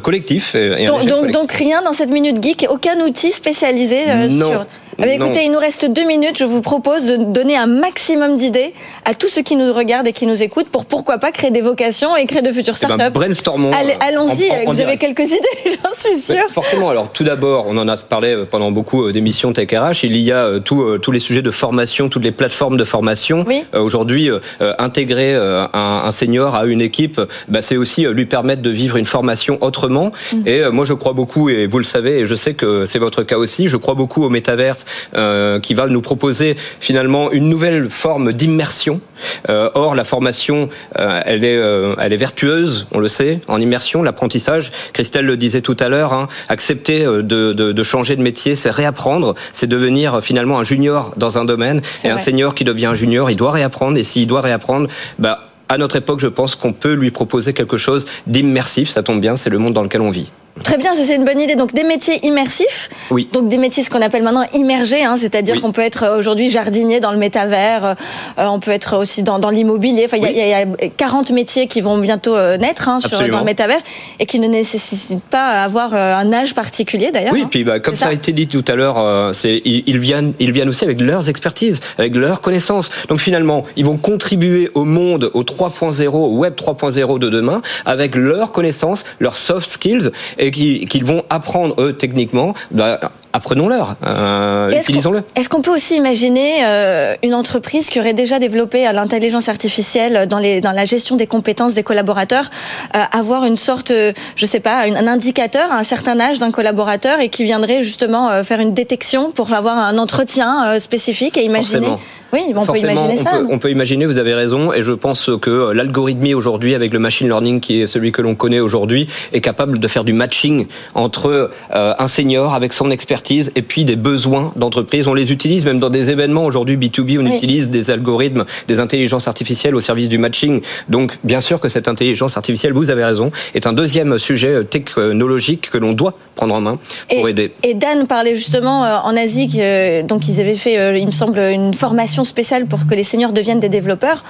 collectif. 0.03 0.55
Et, 0.55 0.87
donc, 0.87 1.31
donc, 1.31 1.53
rien 1.53 1.83
dans 1.83 1.93
cette 1.93 2.11
minute 2.11 2.43
geek, 2.43 2.67
aucun 2.71 2.99
outil 3.01 3.33
spécialisé 3.33 4.29
non. 4.31 4.51
sur 4.51 4.67
eh 5.05 5.15
écoutez, 5.15 5.45
il 5.45 5.51
nous 5.51 5.59
reste 5.59 5.87
deux 5.87 6.05
minutes. 6.05 6.39
Je 6.39 6.45
vous 6.45 6.61
propose 6.61 7.07
de 7.07 7.17
donner 7.17 7.57
un 7.57 7.67
maximum 7.67 8.37
d'idées 8.37 8.75
à 9.05 9.15
tous 9.15 9.29
ceux 9.29 9.43
qui 9.43 9.57
nous 9.57 9.73
regardent 9.73 10.07
et 10.07 10.13
qui 10.13 10.27
nous 10.27 10.43
écoutent 10.43 10.69
pour 10.69 10.87
pourquoi 10.87 11.19
pas 11.19 11.33
créer 11.33 11.51
des 11.51 11.61
vocations 11.61 12.17
et 12.17 12.27
créer 12.27 12.43
de 12.43 12.53
futures 12.53 12.75
eh 12.83 12.87
ben, 12.87 12.95
startups. 12.95 13.13
brainstormons. 13.13 13.73
Allons-y, 14.01 14.65
vous 14.67 14.81
avez 14.81 14.97
quelques 14.97 15.21
idées, 15.21 15.77
j'en 15.83 15.93
suis 15.93 16.21
sûr. 16.21 16.45
forcément, 16.51 16.91
alors 16.91 17.11
tout 17.11 17.25
d'abord, 17.25 17.67
on 17.69 17.77
en 17.79 17.89
a 17.89 17.97
parlé 17.97 18.35
euh, 18.35 18.45
pendant 18.45 18.71
beaucoup 18.71 19.05
euh, 19.05 19.13
d'émissions 19.13 19.53
Tech 19.53 19.69
RH, 19.73 20.05
il 20.05 20.17
y 20.17 20.33
a 20.33 20.45
euh, 20.45 20.59
tous 20.61 21.13
les 21.13 21.19
sujets 21.19 21.43
de 21.43 21.51
formation, 21.51 22.09
toutes 22.09 22.25
les 22.25 22.33
plateformes 22.33 22.77
de 22.77 22.85
formation. 22.85 23.45
Aujourd'hui, 23.75 24.31
intégrer 24.79 25.35
un, 25.35 26.11
senior 26.13 26.55
à 26.55 26.65
une 26.67 26.81
équipe, 26.81 27.21
bah, 27.49 27.63
c'est 27.63 27.77
aussi 27.77 28.05
lui 28.05 28.27
permettre 28.27 28.63
de 28.63 28.71
vivre 28.71 28.97
une 28.97 29.07
formation 29.07 29.59
autrement. 29.61 30.13
Mm. 30.33 30.47
Et 30.47 30.71
moi, 30.71 30.85
je 30.85 30.95
crois 30.95 31.13
beaucoup, 31.13 31.49
et 31.49 31.67
vous 31.67 31.79
le 31.79 31.85
savez, 31.85 32.21
et 32.21 32.27
je 32.27 32.35
sais 32.35 32.55
que 32.55 32.87
c'est 32.87 32.99
votre 32.99 33.23
cas 33.23 33.37
aussi, 33.37 33.69
je 33.69 33.77
crois 33.77 33.95
beaucoup 33.95 34.25
au 34.25 34.31
métaverse 34.31 34.85
euh, 35.15 35.61
qui 35.61 35.75
va 35.75 35.87
nous 35.87 36.01
proposer 36.01 36.57
finalement 36.81 37.31
une 37.33 37.49
nouvelle 37.49 37.89
forme 37.91 38.33
d'immersion. 38.33 39.01
Euh, 39.49 39.71
or, 39.75 39.95
la 39.95 40.05
formation, 40.05 40.69
euh, 40.99 41.21
elle 41.25 41.45
est, 41.45 41.61
elle 42.01 42.13
est 42.13 42.17
vertueuse, 42.17 42.87
on 42.93 42.99
le 42.99 43.09
sait, 43.09 43.41
en 43.49 43.61
immersion, 43.61 44.03
l'apprentissage. 44.03 44.73
Christelle 44.93 45.27
le 45.27 45.37
disait 45.37 45.61
tout 45.61 45.77
à 45.79 45.89
l'heure, 45.89 46.13
hein, 46.13 46.29
accepter 46.49 47.05
de, 47.05 47.23
de, 47.23 47.53
de, 47.53 47.83
changer 47.83 48.17
de 48.17 48.23
métier, 48.23 48.55
c'est 48.55 48.71
réapprendre, 48.71 49.35
c'est 49.53 49.67
devenir 49.67 50.21
finalement 50.23 50.59
un 50.59 50.63
junior 50.63 51.13
dans 51.17 51.39
un 51.39 51.45
domaine. 51.45 51.83
Et 52.05 52.09
un 52.09 52.19
senior 52.19 52.55
qui 52.55 52.65
devient 52.65 52.87
un 52.87 52.95
junior, 52.95 53.31
il 53.31 53.37
doit 53.37 53.53
réapprendre. 53.53 53.97
Et 53.97 54.05
s'il 54.05 54.27
doit 54.27 54.41
réapprendre, 54.41 54.89
bah 55.19 55.49
à 55.69 55.79
notre 55.79 55.97
époque, 55.97 56.21
je 56.21 56.29
pense 56.29 56.55
qu'on 56.55 56.75
peut 56.75 56.93
lui 56.93 57.11
proposer 57.11 57.55
quelque 57.55 57.79
chose 57.79 58.07
d'immersif. 58.27 58.91
Ça 58.91 59.03
tombe 59.03 59.21
bien, 59.21 59.37
c'est 59.37 59.49
le 59.49 59.59
monde 59.59 59.73
dans 59.73 59.83
lequel 59.83 60.03
on 60.03 60.11
vit. 60.11 60.31
Très 60.63 60.77
bien, 60.77 60.95
ça 60.95 61.03
c'est 61.05 61.17
une 61.17 61.25
bonne 61.25 61.41
idée. 61.41 61.55
Donc 61.55 61.73
des 61.73 61.83
métiers 61.83 62.25
immersifs. 62.27 62.91
Oui. 63.11 63.27
Donc 63.33 63.49
des 63.49 63.57
métiers 63.57 63.83
ce 63.83 63.91
qu'on 63.91 64.03
appelle 64.03 64.23
maintenant 64.23 64.45
immergés, 64.55 65.03
hein, 65.03 65.17
c'est-à-dire 65.19 65.61
qu'on 65.61 65.73
peut 65.73 65.81
être 65.81 66.03
euh, 66.03 66.19
aujourd'hui 66.19 66.51
jardinier 66.51 67.01
dans 67.01 67.11
le 67.11 67.17
métavers, 67.17 67.85
euh, 67.85 67.95
on 68.37 68.61
peut 68.61 68.71
être 68.71 68.99
aussi 68.99 69.23
dans, 69.23 69.39
dans 69.39 69.49
l'immobilier. 69.49 70.05
Enfin, 70.05 70.19
il 70.19 70.29
y, 70.31 70.41
y, 70.41 70.53
a 70.53 70.67
40 70.97 71.31
métiers 71.31 71.69
qui 71.69 71.81
vont 71.81 71.97
bientôt 71.97 72.37
euh, 72.37 72.59
naître 72.59 72.91
hein, 72.91 73.01
sur, 73.01 73.19
dans 73.29 73.39
le 73.39 73.45
métavers 73.45 73.81
et 74.21 74.27
qui 74.27 74.39
ne 74.39 74.47
nécessitent 74.47 75.25
pas 75.25 75.63
avoir 75.63 75.95
un 75.95 76.33
âge 76.33 76.55
particulier 76.55 77.11
d'ailleurs. 77.13 77.33
Oui, 77.33 77.43
hein. 77.43 77.49
puis 77.51 77.65
bah, 77.65 77.81
comme 77.81 77.97
ça, 77.97 78.09
a 78.09 78.13
été 78.13 78.33
dit 78.33 78.47
tout 78.47 78.65
à 78.69 78.75
l'heure, 78.75 79.33
ils, 79.45 79.99
viennent 79.99 80.35
ils 80.39 80.53
viennent 80.53 80.69
aussi 80.69 80.85
avec 80.85 81.01
leurs 81.01 81.31
expertises, 81.31 81.81
avec 81.97 82.15
leurs 82.15 82.43
connaissances. 82.43 82.91
Donc 83.09 83.21
finalement, 83.21 83.63
ils 83.77 83.87
vont 83.87 83.97
contribuer 83.97 84.71
au 84.75 84.85
monde 84.85 85.31
au 85.33 85.45
3.0, 85.45 86.09
au 86.09 86.37
web 86.37 86.55
3.0 86.55 87.19
de 87.19 87.31
demain 87.31 87.63
avec 87.87 88.15
leurs 88.15 88.53
connaissances, 88.53 89.05
leurs 89.19 89.37
soft 89.37 89.69
skills 89.69 90.11
et 90.43 90.51
qu'ils 90.51 91.05
vont 91.05 91.23
apprendre 91.31 91.81
eux 91.81 91.93
techniquement, 91.97 92.55
bah, 92.73 92.99
apprenons-leur, 93.33 93.97
euh, 94.07 94.73
utilisons-le. 94.73 95.23
Est-ce 95.37 95.49
qu'on 95.49 95.63
peut 95.63 95.75
aussi 95.75 95.97
imaginer 95.97 96.65
euh, 96.65 97.15
une 97.23 97.35
entreprise 97.35 97.89
qui 97.89 98.01
aurait 98.01 98.13
déjà 98.13 98.39
développé 98.39 98.87
euh, 98.87 98.93
l'intelligence 98.93 99.49
artificielle 99.49 100.27
dans, 100.27 100.39
les, 100.39 100.61
dans 100.61 100.73
la 100.73 100.85
gestion 100.85 101.17
des 101.17 101.27
compétences 101.27 101.75
des 101.75 101.85
collaborateurs, 101.85 102.51
avoir 102.93 103.45
une 103.45 103.57
sorte, 103.57 103.93
je 104.37 104.47
sais 104.47 104.61
pas, 104.61 104.83
un 104.83 105.07
indicateur 105.07 105.71
à 105.71 105.79
un 105.79 105.85
certain 105.85 106.19
âge 106.21 106.39
d'un 106.39 106.51
collaborateur 106.51 107.21
et 107.21 107.29
qui 107.29 107.45
viendrait 107.45 107.83
justement 107.83 108.43
faire 108.45 108.61
une 108.61 108.75
détection 108.75 109.31
pour 109.31 109.53
avoir 109.53 109.79
un 109.79 109.99
entretien 109.99 110.79
spécifique 110.79 111.37
et 111.37 111.45
imaginer. 111.45 111.89
Oui, 112.33 112.41
on 112.55 112.65
peut 112.65 112.79
imaginer 112.79 113.17
ça. 113.17 113.41
on 113.51 113.59
peut 113.59 113.71
imaginer, 113.71 114.07
vous 114.07 114.19
avez 114.19 114.35
raison, 114.35 114.73
et 114.73 114.83
je 114.83 114.93
pense 114.93 115.31
que 115.41 115.73
l'algorithmie 115.73 116.35
aujourd'hui, 116.35 116.75
avec 116.75 116.93
le 116.93 116.99
machine 116.99 117.27
learning 117.29 117.61
qui 117.61 117.83
est 117.83 117.87
celui 117.87 118.13
que 118.13 118.23
l'on 118.23 118.35
connaît 118.35 118.61
aujourd'hui, 118.61 119.09
est 119.33 119.41
capable 119.41 119.79
de 119.79 119.89
faire 119.89 120.05
du 120.05 120.13
matching 120.13 120.67
entre 120.95 121.51
un 121.71 122.09
senior 122.09 122.55
avec 122.55 122.73
son 122.73 122.91
expertise 122.91 123.53
et 123.55 123.63
puis 123.63 123.85
des 123.85 123.97
besoins 123.97 124.53
d'entreprise. 124.57 125.09
On 125.09 125.15
les 125.15 125.33
utilise 125.33 125.65
même 125.65 125.79
dans 125.79 125.91
des 125.91 126.11
événements 126.11 126.45
aujourd'hui 126.45 126.77
B2B, 126.77 127.19
on 127.21 127.27
utilise 127.27 127.71
des 127.71 127.91
algorithmes, 127.91 128.45
des 128.69 128.81
intelligences 128.81 129.29
artificielles 129.29 129.75
au 129.75 129.81
service 129.81 130.09
du 130.09 130.19
matching. 130.19 130.63
Donc 130.89 131.19
bien 131.25 131.41
sûr 131.41 131.61
que 131.61 131.69
cette 131.69 131.89
intelligence 131.89 132.37
artificielle, 132.37 132.73
vous 132.73 132.91
avez 132.91 133.05
raison, 133.05 133.31
est 133.55 133.67
un 133.67 133.73
deuxième 133.73 134.19
sujet 134.19 134.65
technologique 134.65 135.71
que 135.71 135.79
l'on 135.79 135.93
doit 135.93 136.15
prendre 136.35 136.55
en 136.55 136.61
main 136.61 136.79
pour 137.11 137.29
aider. 137.29 137.53
Et 137.63 137.75
Dan 137.75 138.07
parlait 138.07 138.35
justement 138.35 138.85
euh, 138.85 138.97
en 139.05 139.17
Asie, 139.17 139.61
donc 140.05 140.29
ils 140.29 140.41
avaient 140.41 140.55
fait, 140.55 140.79
euh, 140.79 140.97
il 140.97 141.07
me 141.07 141.13
semble, 141.13 141.39
une 141.39 141.75
formation 141.75 142.22
spéciale 142.25 142.67
pour 142.67 142.87
que 142.87 142.95
les 142.95 143.05
seniors 143.05 143.33
deviennent 143.33 143.61
des 143.61 143.69
développeurs. 143.69 144.25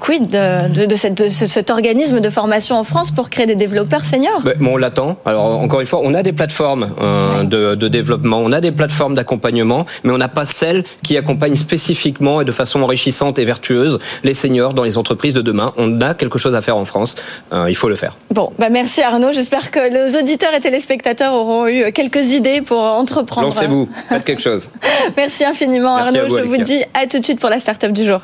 Quid 0.00 0.28
de, 0.28 0.86
de, 0.86 0.96
cette, 0.96 1.28
cet 1.30 1.70
organisme 1.70 2.20
de 2.20 2.30
formation 2.30 2.76
en 2.76 2.84
France 2.84 3.10
pour 3.10 3.30
créer 3.30 3.46
des 3.46 3.54
développeurs 3.54 4.04
seniors? 4.04 4.42
Ben, 4.42 4.54
On 4.60 4.76
l'attend. 4.76 5.16
Alors 5.24 5.60
encore 5.60 5.80
une 5.80 5.86
fois, 5.86 6.00
on 6.02 6.14
a 6.14 6.22
des 6.22 6.32
plateformes 6.32 6.90
euh, 7.00 7.44
de, 7.44 7.74
de 7.74 7.88
développement 7.88 8.26
on 8.34 8.52
a 8.52 8.60
des 8.60 8.72
plateformes 8.72 9.14
d'accompagnement, 9.14 9.86
mais 10.04 10.12
on 10.12 10.18
n'a 10.18 10.28
pas 10.28 10.44
celles 10.44 10.84
qui 11.02 11.16
accompagnent 11.16 11.56
spécifiquement 11.56 12.40
et 12.40 12.44
de 12.44 12.52
façon 12.52 12.82
enrichissante 12.82 13.38
et 13.38 13.44
vertueuse 13.44 13.98
les 14.24 14.34
seniors 14.34 14.74
dans 14.74 14.84
les 14.84 14.98
entreprises 14.98 15.34
de 15.34 15.42
demain. 15.42 15.72
On 15.76 16.00
a 16.00 16.14
quelque 16.14 16.38
chose 16.38 16.54
à 16.54 16.62
faire 16.62 16.76
en 16.76 16.84
France. 16.84 17.16
Euh, 17.52 17.66
il 17.68 17.76
faut 17.76 17.88
le 17.88 17.96
faire. 17.96 18.16
Bon, 18.30 18.52
bah 18.58 18.68
merci 18.70 19.02
Arnaud. 19.02 19.32
J'espère 19.32 19.70
que 19.70 19.80
les 19.80 20.16
auditeurs 20.16 20.54
et 20.54 20.60
téléspectateurs 20.60 21.34
auront 21.34 21.66
eu 21.66 21.92
quelques 21.92 22.32
idées 22.32 22.60
pour 22.60 22.80
entreprendre. 22.80 23.48
Lancez-vous, 23.48 23.88
faites 24.08 24.24
quelque 24.24 24.42
chose. 24.42 24.68
merci 25.16 25.44
infiniment 25.44 25.96
Arnaud. 25.96 26.28
Je 26.28 26.42
vous 26.42 26.62
dis 26.62 26.82
à 26.94 27.06
tout 27.06 27.18
de 27.18 27.24
suite 27.24 27.35
pour 27.38 27.50
la 27.50 27.60
start-up 27.60 27.92
du 27.92 28.04
jour. 28.04 28.20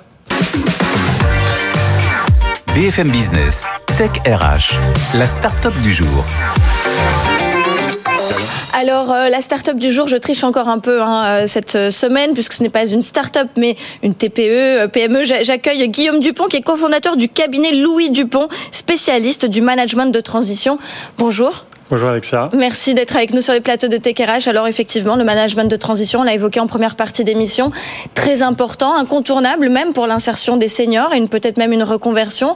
BFM 2.75 3.11
Business, 3.11 3.67
Tech 3.99 4.11
RH, 4.27 4.75
la 5.19 5.27
start-up 5.27 5.75
du 5.83 5.93
jour. 5.93 6.25
Alors, 8.75 9.13
euh, 9.13 9.29
la 9.29 9.41
start-up 9.43 9.77
du 9.77 9.93
jour, 9.93 10.09
je 10.09 10.17
triche 10.17 10.43
encore 10.45 10.69
un 10.69 10.79
peu 10.79 11.03
hein, 11.03 11.25
euh, 11.25 11.47
cette 11.47 11.91
semaine, 11.91 12.33
puisque 12.33 12.55
ce 12.55 12.63
n'est 12.63 12.71
pas 12.71 12.87
une 12.87 13.03
start-up, 13.03 13.49
mais 13.57 13.77
une 14.03 14.15
TPE, 14.15 14.41
euh, 14.41 14.89
PME. 14.89 15.23
J'accueille 15.25 15.89
Guillaume 15.89 16.21
Dupont, 16.21 16.47
qui 16.47 16.57
est 16.57 16.63
cofondateur 16.63 17.17
du 17.17 17.29
cabinet 17.29 17.73
Louis 17.73 18.11
Dupont, 18.11 18.49
spécialiste 18.71 19.45
du 19.45 19.61
management 19.61 20.07
de 20.07 20.21
transition. 20.21 20.79
Bonjour. 21.19 21.65
Bonjour 21.91 22.09
Alexia. 22.09 22.49
Merci 22.55 22.95
d'être 22.95 23.17
avec 23.17 23.35
nous 23.35 23.41
sur 23.41 23.53
les 23.53 23.61
plateaux 23.61 23.89
de 23.89 23.97
TKRH. 23.97 24.49
Alors 24.49 24.67
effectivement, 24.67 25.17
le 25.17 25.25
management 25.25 25.71
de 25.71 25.77
transition, 25.77 26.21
on 26.21 26.23
l'a 26.23 26.35
évoqué 26.35 26.61
en 26.61 26.67
première 26.67 26.97
partie 26.97 27.25
d'émission, 27.25 27.71
très 28.15 28.43
important, 28.43 28.97
incontournable 28.97 29.69
même 29.69 29.93
pour 29.93 30.07
l'insertion 30.07 30.57
des 30.57 30.69
seniors 30.69 31.13
et 31.15 31.21
peut-être 31.27 31.59
même 31.59 31.73
une 31.73 31.83
reconversion. 31.83 32.55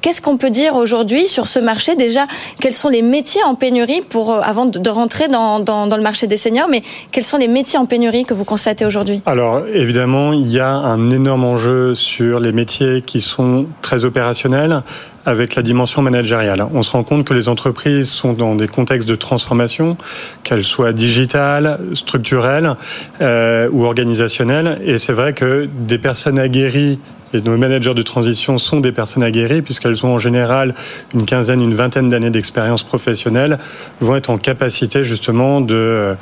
Qu'est-ce 0.00 0.20
qu'on 0.20 0.36
peut 0.36 0.50
dire 0.50 0.74
aujourd'hui 0.74 1.26
sur 1.26 1.46
ce 1.46 1.58
marché? 1.58 1.94
Déjà, 1.94 2.26
quels 2.60 2.72
sont 2.72 2.88
les 2.88 3.02
métiers 3.02 3.42
en 3.44 3.54
pénurie 3.54 4.02
pour, 4.08 4.32
euh, 4.32 4.40
avant 4.42 4.66
de 4.66 4.90
rentrer 4.90 5.28
dans, 5.28 5.60
dans, 5.60 5.86
dans 5.86 5.96
le 5.96 6.02
marché 6.02 6.26
des 6.26 6.36
seniors, 6.36 6.68
mais 6.68 6.82
quels 7.12 7.24
sont 7.24 7.38
les 7.38 7.48
métiers 7.48 7.78
en 7.78 7.86
pénurie 7.86 8.24
que 8.24 8.34
vous 8.34 8.44
constatez 8.44 8.84
aujourd'hui? 8.84 9.22
Alors 9.26 9.62
évidemment, 9.72 10.32
il 10.32 10.50
y 10.50 10.58
a 10.58 10.70
un 10.70 11.10
énorme 11.10 11.44
enjeu 11.44 11.94
sur 11.94 12.40
les 12.40 12.52
métiers 12.52 13.02
qui 13.02 13.20
sont 13.20 13.66
très 13.80 14.04
opérationnels, 14.04 14.82
avec 15.24 15.54
la 15.54 15.62
dimension 15.62 16.02
managériale. 16.02 16.66
On 16.74 16.82
se 16.82 16.90
rend 16.90 17.04
compte 17.04 17.24
que 17.24 17.34
les 17.34 17.48
entreprises 17.48 18.08
sont 18.08 18.32
dans 18.32 18.54
des 18.54 18.68
contextes 18.68 19.08
de 19.08 19.14
transformation, 19.14 19.96
qu'elles 20.42 20.64
soient 20.64 20.92
digitales, 20.92 21.78
structurelles 21.94 22.74
euh, 23.20 23.68
ou 23.70 23.84
organisationnelles. 23.84 24.80
Et 24.84 24.98
c'est 24.98 25.12
vrai 25.12 25.32
que 25.32 25.68
des 25.72 25.98
personnes 25.98 26.38
aguerries 26.38 26.98
et 27.34 27.40
nos 27.40 27.56
managers 27.56 27.94
de 27.94 28.02
transition 28.02 28.58
sont 28.58 28.80
des 28.80 28.92
personnes 28.92 29.22
aguerries 29.22 29.62
puisqu'elles 29.62 30.04
ont 30.04 30.14
en 30.14 30.18
général 30.18 30.74
une 31.14 31.24
quinzaine, 31.24 31.62
une 31.62 31.74
vingtaine 31.74 32.10
d'années 32.10 32.30
d'expérience 32.30 32.82
professionnelle, 32.82 33.58
vont 34.00 34.16
être 34.16 34.30
en 34.30 34.38
capacité 34.38 35.02
justement 35.04 35.60
de 35.60 36.14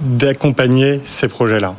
d'accompagner 0.00 0.98
de, 0.98 1.00
ces 1.04 1.28
projets-là. 1.28 1.74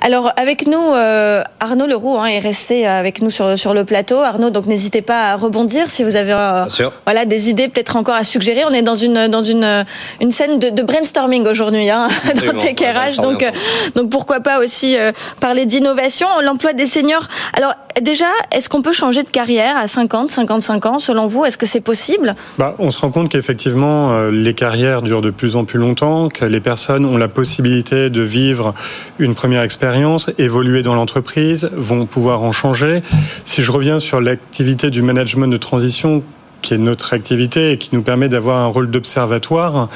Alors 0.00 0.32
avec 0.36 0.66
nous, 0.66 0.78
euh, 0.94 1.42
Arnaud 1.60 1.86
Leroux 1.86 2.16
hein, 2.18 2.26
est 2.26 2.38
resté 2.38 2.86
avec 2.86 3.22
nous 3.22 3.30
sur, 3.30 3.58
sur 3.58 3.74
le 3.74 3.84
plateau. 3.84 4.16
Arnaud, 4.18 4.50
donc 4.50 4.66
n'hésitez 4.66 5.02
pas 5.02 5.32
à 5.32 5.36
rebondir 5.36 5.90
si 5.90 6.04
vous 6.04 6.16
avez 6.16 6.32
euh, 6.32 6.64
voilà 7.04 7.24
des 7.24 7.50
idées 7.50 7.68
peut-être 7.68 7.96
encore 7.96 8.14
à 8.14 8.24
suggérer. 8.24 8.64
On 8.66 8.72
est 8.72 8.82
dans 8.82 8.94
une 8.94 9.28
dans 9.28 9.42
une 9.42 9.84
une 10.20 10.32
scène 10.32 10.58
de, 10.58 10.70
de 10.70 10.82
brainstorming 10.82 11.46
aujourd'hui 11.46 11.90
hein, 11.90 12.08
dans 12.34 12.58
TKRH, 12.58 13.16
donc 13.16 13.42
euh, 13.42 13.50
donc 13.94 14.10
pourquoi 14.10 14.40
pas 14.40 14.58
aussi 14.60 14.96
parler 15.40 15.66
d'innovation, 15.66 16.26
l'emploi 16.42 16.72
des 16.72 16.86
seniors. 16.86 17.28
Alors 17.56 17.74
déjà, 18.00 18.26
est-ce 18.52 18.68
qu'on 18.68 18.82
peut 18.82 18.92
changer 18.92 19.22
de 19.22 19.30
carrière 19.30 19.76
à 19.76 19.86
50, 19.86 20.30
55 20.30 20.86
ans 20.86 20.98
selon 20.98 21.26
vous? 21.26 21.44
Est-ce 21.44 21.58
que 21.58 21.66
c'est 21.66 21.80
possible? 21.80 22.34
Bah, 22.58 22.74
on 22.78 22.90
se 22.90 23.00
rend 23.00 23.10
compte 23.10 23.28
qu'effectivement 23.28 24.28
les 24.30 24.54
carrières 24.54 25.02
durent 25.02 25.20
de 25.20 25.30
plus 25.30 25.56
en 25.56 25.64
plus 25.64 25.78
longtemps, 25.78 26.28
que 26.28 26.44
les 26.44 26.60
personnes 26.60 27.06
ont 27.06 27.16
la 27.16 27.28
possibilité 27.28 28.10
de 28.10 28.22
vivre 28.22 28.74
une 29.18 29.34
première 29.34 29.59
expérience 29.64 30.30
évoluer 30.38 30.82
dans 30.82 30.94
l'entreprise, 30.94 31.70
vont 31.74 32.06
pouvoir 32.06 32.42
en 32.42 32.52
changer. 32.52 33.02
Si 33.44 33.62
je 33.62 33.72
reviens 33.72 34.00
sur 34.00 34.20
l'activité 34.20 34.90
du 34.90 35.02
management 35.02 35.48
de 35.48 35.56
transition, 35.56 36.22
qui 36.62 36.74
est 36.74 36.78
notre 36.78 37.14
activité 37.14 37.72
et 37.72 37.78
qui 37.78 37.90
nous 37.92 38.02
permet 38.02 38.28
d'avoir 38.28 38.58
un 38.58 38.66
rôle 38.66 38.90
d'observatoire, 38.90 39.88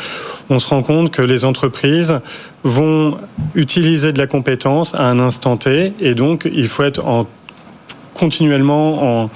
on 0.50 0.58
se 0.58 0.68
rend 0.68 0.82
compte 0.82 1.10
que 1.10 1.22
les 1.22 1.44
entreprises 1.44 2.20
vont 2.62 3.18
utiliser 3.54 4.12
de 4.12 4.18
la 4.18 4.26
compétence 4.26 4.94
à 4.94 5.04
un 5.08 5.20
instant 5.20 5.56
T 5.56 5.92
et 6.00 6.14
donc 6.14 6.48
il 6.50 6.68
faut 6.68 6.82
être 6.82 7.04
en, 7.06 7.26
continuellement 8.14 9.22
en, 9.24 9.30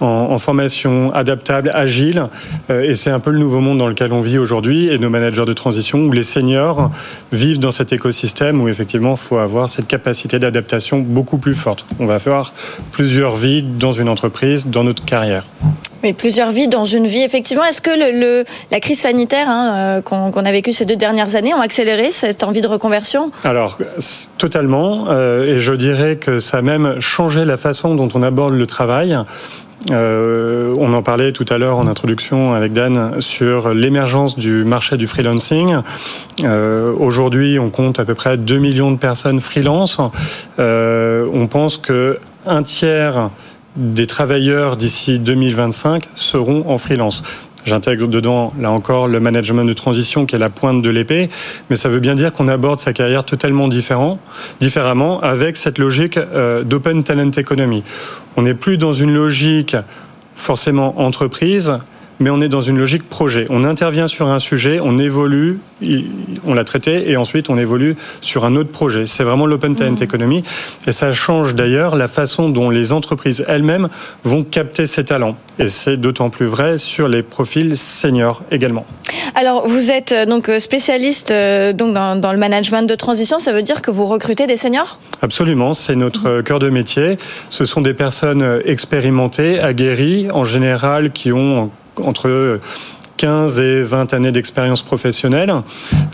en, 0.00 0.38
formation 0.38 1.12
adaptable, 1.14 1.70
agile. 1.72 2.26
Euh, 2.70 2.82
et 2.82 2.94
c'est 2.94 3.10
un 3.10 3.20
peu 3.20 3.30
le 3.30 3.38
nouveau 3.38 3.60
monde 3.60 3.78
dans 3.78 3.86
lequel 3.86 4.12
on 4.12 4.20
vit 4.20 4.38
aujourd'hui 4.38 4.88
et 4.88 4.98
nos 4.98 5.10
managers 5.10 5.44
de 5.44 5.52
transition 5.52 6.00
où 6.00 6.12
les 6.12 6.24
seniors 6.24 6.90
vivent 7.32 7.58
dans 7.58 7.70
cet 7.70 7.92
écosystème 7.92 8.60
où 8.60 8.68
effectivement 8.68 9.12
il 9.12 9.18
faut 9.18 9.38
avoir 9.38 9.68
cette 9.68 9.86
capacité 9.86 10.38
d'adaptation 10.38 10.98
beaucoup 10.98 11.38
plus 11.38 11.54
forte. 11.54 11.86
On 11.98 12.06
va 12.06 12.18
faire 12.18 12.52
plusieurs 12.92 13.36
vies 13.36 13.62
dans 13.62 13.92
une 13.92 14.08
entreprise, 14.08 14.66
dans 14.66 14.84
notre 14.84 15.04
carrière. 15.04 15.44
Mais 16.04 16.12
plusieurs 16.12 16.50
vies 16.50 16.68
dans 16.68 16.84
une 16.84 17.06
vie, 17.06 17.22
effectivement. 17.22 17.64
Est-ce 17.64 17.80
que 17.80 17.88
le, 17.90 18.44
la 18.70 18.78
crise 18.78 19.00
sanitaire 19.00 19.48
hein, 19.48 19.72
euh, 19.74 20.00
qu'on 20.02 20.30
a 20.32 20.52
vécue 20.52 20.72
ces 20.72 20.84
deux 20.84 20.96
dernières 20.96 21.34
années 21.34 21.54
ont 21.54 21.62
accéléré 21.62 22.10
cette 22.10 22.44
envie 22.44 22.60
de 22.60 22.66
reconversion? 22.66 23.30
Alors, 23.42 23.78
totalement. 24.36 25.06
Euh, 25.08 25.56
et 25.56 25.60
je 25.60 25.72
dirais 25.72 26.16
que 26.16 26.40
ça 26.40 26.58
a 26.58 26.62
même 26.62 27.00
changé 27.00 27.46
la 27.46 27.56
façon 27.56 27.94
dont 27.94 28.10
on 28.14 28.22
aborde 28.22 28.52
le 28.52 28.66
travail. 28.66 29.16
Euh, 29.90 30.74
on 30.78 30.94
en 30.94 31.02
parlait 31.02 31.32
tout 31.32 31.44
à 31.50 31.58
l'heure 31.58 31.78
en 31.78 31.86
introduction 31.86 32.54
avec 32.54 32.72
Dan 32.72 33.20
sur 33.20 33.74
l'émergence 33.74 34.36
du 34.36 34.64
marché 34.64 34.96
du 34.96 35.06
freelancing. 35.06 35.76
Euh, 36.42 36.94
Aujourd'hui, 36.98 37.58
on 37.58 37.70
compte 37.70 37.98
à 37.98 38.04
peu 38.04 38.14
près 38.14 38.36
2 38.36 38.58
millions 38.58 38.92
de 38.92 38.96
personnes 38.96 39.40
freelance. 39.40 40.00
Euh, 40.58 41.28
on 41.32 41.46
pense 41.46 41.76
que 41.76 42.18
un 42.46 42.62
tiers 42.62 43.30
des 43.76 44.06
travailleurs 44.06 44.76
d'ici 44.76 45.18
2025 45.18 46.08
seront 46.14 46.70
en 46.70 46.78
freelance. 46.78 47.22
J'intègre 47.64 48.08
dedans, 48.08 48.52
là 48.60 48.70
encore, 48.70 49.08
le 49.08 49.20
management 49.20 49.64
de 49.64 49.72
transition 49.72 50.26
qui 50.26 50.36
est 50.36 50.38
la 50.38 50.50
pointe 50.50 50.82
de 50.82 50.90
l'épée, 50.90 51.30
mais 51.70 51.76
ça 51.76 51.88
veut 51.88 52.00
bien 52.00 52.14
dire 52.14 52.32
qu'on 52.32 52.48
aborde 52.48 52.78
sa 52.78 52.92
carrière 52.92 53.24
totalement 53.24 53.68
différent, 53.68 54.18
différemment 54.60 55.20
avec 55.20 55.56
cette 55.56 55.78
logique 55.78 56.18
euh, 56.18 56.62
d'open 56.62 57.04
talent 57.04 57.30
economy. 57.36 57.82
On 58.36 58.42
n'est 58.42 58.54
plus 58.54 58.76
dans 58.76 58.92
une 58.92 59.14
logique 59.14 59.76
forcément 60.36 61.00
entreprise, 61.00 61.78
mais 62.24 62.30
on 62.30 62.40
est 62.40 62.48
dans 62.48 62.62
une 62.62 62.78
logique 62.78 63.06
projet. 63.06 63.44
On 63.50 63.64
intervient 63.64 64.08
sur 64.08 64.28
un 64.28 64.38
sujet, 64.38 64.78
on 64.82 64.98
évolue, 64.98 65.58
on 66.46 66.54
l'a 66.54 66.64
traité, 66.64 67.10
et 67.10 67.18
ensuite 67.18 67.50
on 67.50 67.58
évolue 67.58 67.96
sur 68.22 68.46
un 68.46 68.56
autre 68.56 68.70
projet. 68.70 69.04
C'est 69.04 69.24
vraiment 69.24 69.44
l'open 69.44 69.74
talent 69.74 69.92
mmh. 69.92 70.02
economy, 70.04 70.42
et 70.86 70.92
ça 70.92 71.12
change 71.12 71.54
d'ailleurs 71.54 71.96
la 71.96 72.08
façon 72.08 72.48
dont 72.48 72.70
les 72.70 72.92
entreprises 72.92 73.44
elles-mêmes 73.46 73.90
vont 74.24 74.42
capter 74.42 74.86
ces 74.86 75.04
talents. 75.04 75.36
Et 75.58 75.68
c'est 75.68 75.98
d'autant 75.98 76.30
plus 76.30 76.46
vrai 76.46 76.78
sur 76.78 77.08
les 77.08 77.22
profils 77.22 77.76
seniors 77.76 78.42
également. 78.50 78.86
Alors, 79.34 79.68
vous 79.68 79.90
êtes 79.90 80.12
euh, 80.12 80.24
donc 80.24 80.48
euh, 80.48 80.58
spécialiste 80.58 81.30
euh, 81.30 81.74
donc 81.74 81.92
dans, 81.92 82.16
dans, 82.16 82.32
le 82.32 82.38
management 82.38 82.84
de 82.84 82.94
transition. 82.94 83.38
Ça 83.38 83.52
veut 83.52 83.62
dire 83.62 83.82
que 83.82 83.90
vous 83.90 84.06
recrutez 84.06 84.46
des 84.46 84.56
seniors? 84.56 84.98
Absolument, 85.20 85.74
c'est 85.74 85.94
notre 85.94 86.40
cœur 86.40 86.58
de 86.58 86.70
métier. 86.70 87.18
Ce 87.50 87.66
sont 87.66 87.82
des 87.82 87.94
personnes 87.94 88.62
expérimentées, 88.64 89.60
aguerries, 89.60 90.28
en 90.32 90.44
général, 90.44 91.12
qui 91.12 91.30
ont 91.30 91.70
entre 92.02 92.60
15 93.16 93.60
et 93.60 93.82
20 93.82 94.12
années 94.14 94.32
d'expérience 94.32 94.82
professionnelle, 94.82 95.52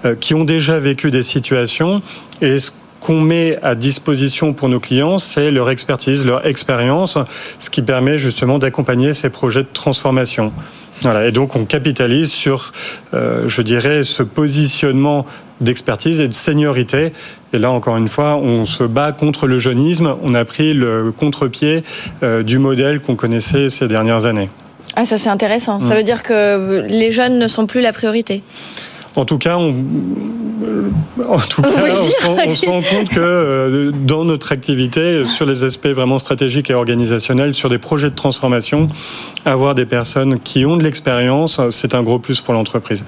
euh, 0.05 0.15
qui 0.15 0.35
ont 0.35 0.45
déjà 0.45 0.79
vécu 0.79 1.11
des 1.11 1.23
situations 1.23 2.03
et 2.41 2.59
ce 2.59 2.71
qu'on 3.01 3.21
met 3.21 3.59
à 3.63 3.75
disposition 3.75 4.53
pour 4.53 4.69
nos 4.69 4.79
clients, 4.79 5.19
c'est 5.19 5.51
leur 5.51 5.71
expertise, 5.71 6.27
leur 6.27 6.47
expérience, 6.47 7.17
ce 7.59 7.71
qui 7.71 7.81
permet 7.81 8.19
justement 8.19 8.59
d'accompagner 8.59 9.15
ces 9.15 9.31
projets 9.31 9.63
de 9.63 9.69
transformation. 9.73 10.53
Voilà, 11.03 11.27
et 11.27 11.33
donc 11.33 11.57
on 11.57 11.65
capitalise 11.65 12.31
sur, 12.31 12.73
euh, 13.15 13.45
je 13.49 13.63
dirais, 13.63 14.05
ce 14.05 14.23
positionnement 14.23 15.25
d'expertise 15.63 16.21
et 16.21 16.29
de 16.29 16.35
seniorité. 16.35 17.13
Et 17.55 17.59
là, 17.59 17.71
encore 17.71 17.97
une 17.97 18.09
fois, 18.09 18.37
on 18.37 18.67
se 18.67 18.85
bat 18.85 19.13
contre 19.13 19.47
le 19.47 19.59
jeunisme. 19.59 20.15
On 20.23 20.35
a 20.35 20.45
pris 20.45 20.75
le 20.75 21.11
contre-pied 21.11 21.85
euh, 22.23 22.43
du 22.43 22.59
modèle 22.59 23.01
qu'on 23.01 23.17
connaissait 23.17 23.71
ces 23.71 23.89
dernières 23.89 24.27
années. 24.27 24.51
Ah, 24.97 25.05
ça 25.05 25.19
c'est 25.19 25.29
intéressant. 25.29 25.81
Ça 25.81 25.95
mm. 25.95 25.97
veut 25.97 26.03
dire 26.03 26.23
que 26.23 26.85
les 26.89 27.11
jeunes 27.11 27.39
ne 27.39 27.47
sont 27.47 27.67
plus 27.67 27.81
la 27.81 27.93
priorité. 27.93 28.43
En 29.21 29.27
tout 29.27 29.37
cas, 29.37 29.59
on, 29.59 29.75
en 31.29 31.39
tout 31.39 31.61
cas, 31.61 31.69
on, 32.27 32.55
se 32.55 32.67
rend, 32.67 32.81
compte 32.81 33.11
que 33.11 33.21
euh, 33.21 33.93
dans 33.93 34.25
notre 34.25 34.53
activité, 34.53 35.27
sur 35.27 35.45
les 35.45 35.63
aspects 35.63 35.89
vraiment 35.89 36.19
stratégiques 36.19 36.71
et 36.71 36.75
organisationnels, 36.75 37.53
sur 37.53 37.69
des 37.69 37.77
projets 37.77 38.09
de 38.09 38.15
transformation, 38.15 38.89
avoir 39.45 39.75
des 39.75 39.85
personnes 39.85 40.41
qui 40.41 40.65
ont 40.65 40.79
de 40.79 40.85
l'expérience, 40.85 41.61
c'est 41.69 41.95
un 41.95 42.03
gros 42.03 42.19
plus 42.19 42.41
pour 42.41 42.55
l'entreprise. 42.55 43.05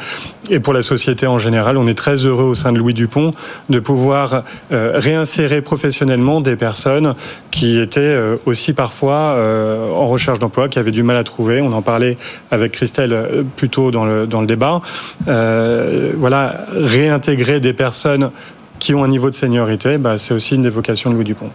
Et 0.50 0.60
pour 0.60 0.74
la 0.74 0.82
société 0.82 1.26
en 1.26 1.38
général, 1.38 1.78
on 1.78 1.86
est 1.86 1.94
très 1.94 2.16
heureux 2.16 2.44
au 2.44 2.54
sein 2.54 2.72
de 2.72 2.78
Louis 2.78 2.92
Dupont 2.92 3.30
de 3.70 3.80
pouvoir 3.80 4.44
euh, 4.70 4.92
réinsérer 4.94 5.62
professionnellement 5.62 6.42
des 6.42 6.56
personnes 6.56 7.14
qui 7.50 7.78
étaient 7.78 8.00
euh, 8.00 8.36
aussi 8.44 8.74
parfois 8.74 9.12
en 9.94 10.06
recherche 10.06 10.38
d'emploi, 10.38 10.68
qui 10.68 10.78
avaient 10.78 10.90
du 10.90 11.02
mal 11.02 11.16
à 11.16 11.24
trouver. 11.24 11.62
On 11.62 11.72
en 11.72 11.80
parlait 11.80 12.18
avec 12.50 12.72
Christelle 12.72 13.44
plus 13.56 13.70
tôt 13.70 13.90
dans 13.90 14.04
le, 14.04 14.26
dans 14.26 14.42
le 14.42 14.46
débat. 14.46 14.82
Euh, 15.28 16.01
voilà, 16.16 16.64
réintégrer 16.72 17.60
des 17.60 17.72
personnes 17.72 18.30
qui 18.78 18.94
ont 18.94 19.04
un 19.04 19.08
niveau 19.08 19.30
de 19.30 19.34
seniorité, 19.34 19.96
bah, 19.96 20.18
c'est 20.18 20.34
aussi 20.34 20.56
une 20.56 20.62
des 20.62 20.68
vocations 20.68 21.10
de 21.10 21.14
Louis 21.14 21.24
Dupont. 21.24 21.50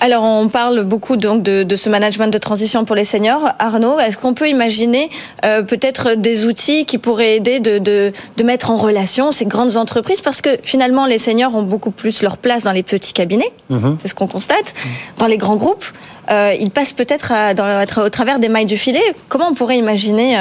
Alors, 0.00 0.22
on 0.22 0.48
parle 0.48 0.84
beaucoup 0.84 1.16
donc 1.16 1.42
de, 1.42 1.76
ce 1.76 1.90
management 1.90 2.28
de 2.28 2.38
transition 2.38 2.84
pour 2.84 2.94
les 2.94 3.04
seniors. 3.04 3.50
Arnaud, 3.58 3.98
est-ce 3.98 4.16
qu'on 4.16 4.32
peut 4.32 4.48
imaginer 4.48 5.10
euh, 5.44 5.62
peut-être 5.62 6.14
des 6.14 6.46
outils 6.46 6.84
qui 6.84 6.98
pourraient 6.98 7.36
aider 7.36 7.58
de, 7.58 8.12
mettre 8.44 8.70
en 8.70 8.76
relation 8.76 9.32
ces 9.32 9.44
grandes 9.44 9.76
entreprises? 9.76 10.20
Parce 10.20 10.40
que 10.40 10.50
finalement, 10.62 11.06
les 11.06 11.18
seniors 11.18 11.54
ont 11.54 11.62
beaucoup 11.62 11.90
plus 11.90 12.22
leur 12.22 12.38
place 12.38 12.62
dans 12.62 12.72
les 12.72 12.84
petits 12.84 13.12
cabinets, 13.12 13.52
mhm. 13.70 13.98
c'est 14.00 14.08
ce 14.08 14.14
qu'on 14.14 14.28
constate, 14.28 14.72
dans 15.18 15.26
les 15.26 15.36
grands 15.36 15.56
groupes. 15.56 15.84
Euh, 16.30 16.54
ils 16.60 16.70
passent 16.70 16.92
peut-être 16.92 17.32
au 18.00 18.08
travers 18.10 18.38
des 18.38 18.48
mailles 18.48 18.66
du 18.66 18.76
filet. 18.76 19.02
Comment 19.28 19.48
on 19.48 19.54
pourrait 19.54 19.78
imaginer 19.78 20.36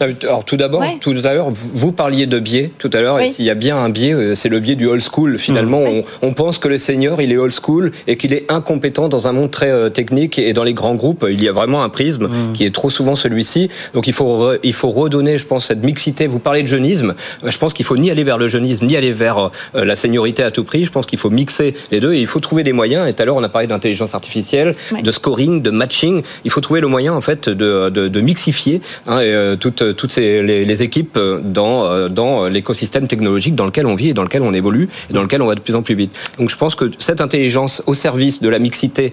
alors 0.00 0.44
tout 0.44 0.56
d'abord, 0.56 0.82
tout 1.00 1.14
à 1.24 1.34
l'heure, 1.34 1.50
vous 1.50 1.92
parliez 1.92 2.26
de 2.26 2.38
biais 2.38 2.70
tout 2.78 2.90
à 2.92 3.00
l'heure, 3.00 3.20
et 3.20 3.30
s'il 3.30 3.44
y 3.44 3.50
a 3.50 3.54
bien 3.54 3.76
un 3.76 3.88
biais, 3.88 4.12
euh, 4.12 4.34
c'est 4.34 4.48
le 4.48 4.60
biais 4.60 4.74
du 4.74 4.86
old 4.86 5.02
school. 5.02 5.38
Finalement, 5.38 5.82
mm. 5.82 6.02
on, 6.22 6.32
pense 6.32 6.58
que 6.58 6.68
le 6.68 6.78
senior, 6.78 7.20
il 7.20 7.32
est 7.32 7.36
old 7.36 7.52
school 7.52 7.92
et 8.06 8.16
qu'il 8.16 8.32
est 8.32 8.50
incompétent 8.50 9.08
dans 9.08 9.26
un 9.28 9.32
monde 9.32 9.50
très 9.50 9.70
euh, 9.70 9.88
technique 9.88 10.38
et 10.38 10.52
dans 10.52 10.64
les 10.64 10.74
grands 10.74 10.94
groupes, 10.94 11.26
il 11.28 11.42
y 11.42 11.48
a 11.48 11.52
vraiment 11.52 11.82
un 11.82 11.88
prisme 11.88 12.26
mm. 12.26 12.52
qui 12.52 12.64
est 12.64 12.74
trop 12.74 12.90
souvent 12.90 13.14
celui-ci. 13.14 13.70
Donc 13.94 14.06
il 14.06 14.12
faut 14.12 14.52
il 14.62 14.74
faut 14.74 14.90
redonner, 14.90 15.38
je 15.38 15.46
pense, 15.46 15.66
cette 15.66 15.82
mixité. 15.82 16.26
Vous 16.26 16.38
parlez 16.38 16.62
de 16.62 16.66
jeunisme, 16.66 17.14
euh, 17.44 17.50
je 17.50 17.58
pense 17.58 17.72
qu'il 17.72 17.86
faut 17.86 17.96
ni 17.96 18.10
aller 18.10 18.24
vers 18.24 18.38
le 18.38 18.48
jeunisme 18.48 18.86
ni 18.86 18.96
aller 18.96 19.12
vers 19.12 19.50
la 19.74 19.96
seniorité 19.96 20.42
à 20.42 20.50
tout 20.50 20.64
prix. 20.64 20.84
Je 20.84 20.90
pense 20.90 21.06
qu'il 21.06 21.18
faut 21.18 21.30
mixer 21.30 21.74
les 21.90 22.00
deux 22.00 22.12
et 22.12 22.20
il 22.20 22.26
faut 22.26 22.40
trouver 22.40 22.62
des 22.62 22.72
moyens. 22.72 23.08
Et 23.08 23.12
tout 23.12 23.22
à 23.22 23.24
l'heure, 23.24 23.36
on 23.36 23.42
a 23.42 23.48
parlé 23.48 23.66
d'intelligence 23.66 24.14
artificielle, 24.14 24.74
de 25.02 25.12
scoring, 25.12 25.62
de 25.62 25.70
matching. 25.70 26.22
Il 26.44 26.50
faut 26.50 26.60
trouver 26.60 26.80
le 26.80 26.88
moyen 26.88 27.14
en 27.14 27.20
fait 27.20 27.48
de, 27.48 27.88
de, 27.88 28.20
mixifier 28.20 28.80
hein, 29.06 29.20
et, 29.20 29.56
toute 29.58 29.85
euh, 29.86 29.92
toutes 29.92 30.16
les, 30.16 30.82
équipes 30.82 31.16
euh, 31.16 31.40
dans, 31.42 31.86
euh, 31.86 32.08
dans 32.08 32.46
l'écosystème 32.46 33.08
technologique 33.08 33.54
dans 33.54 33.64
lequel 33.64 33.86
on 33.86 33.94
vit 33.94 34.10
et 34.10 34.14
dans 34.14 34.22
lequel 34.22 34.42
on 34.42 34.52
évolue 34.52 34.88
et 35.08 35.12
dans 35.12 35.22
lequel 35.22 35.42
on 35.42 35.46
va 35.46 35.54
de 35.54 35.60
plus 35.60 35.74
en 35.74 35.82
plus 35.82 35.94
vite. 35.94 36.14
Donc 36.38 36.50
je 36.50 36.56
pense 36.56 36.74
que 36.74 36.90
cette 36.98 37.20
intelligence 37.20 37.82
au 37.86 37.94
service 37.94 38.40
de 38.40 38.48
la 38.48 38.58
mixité 38.58 39.12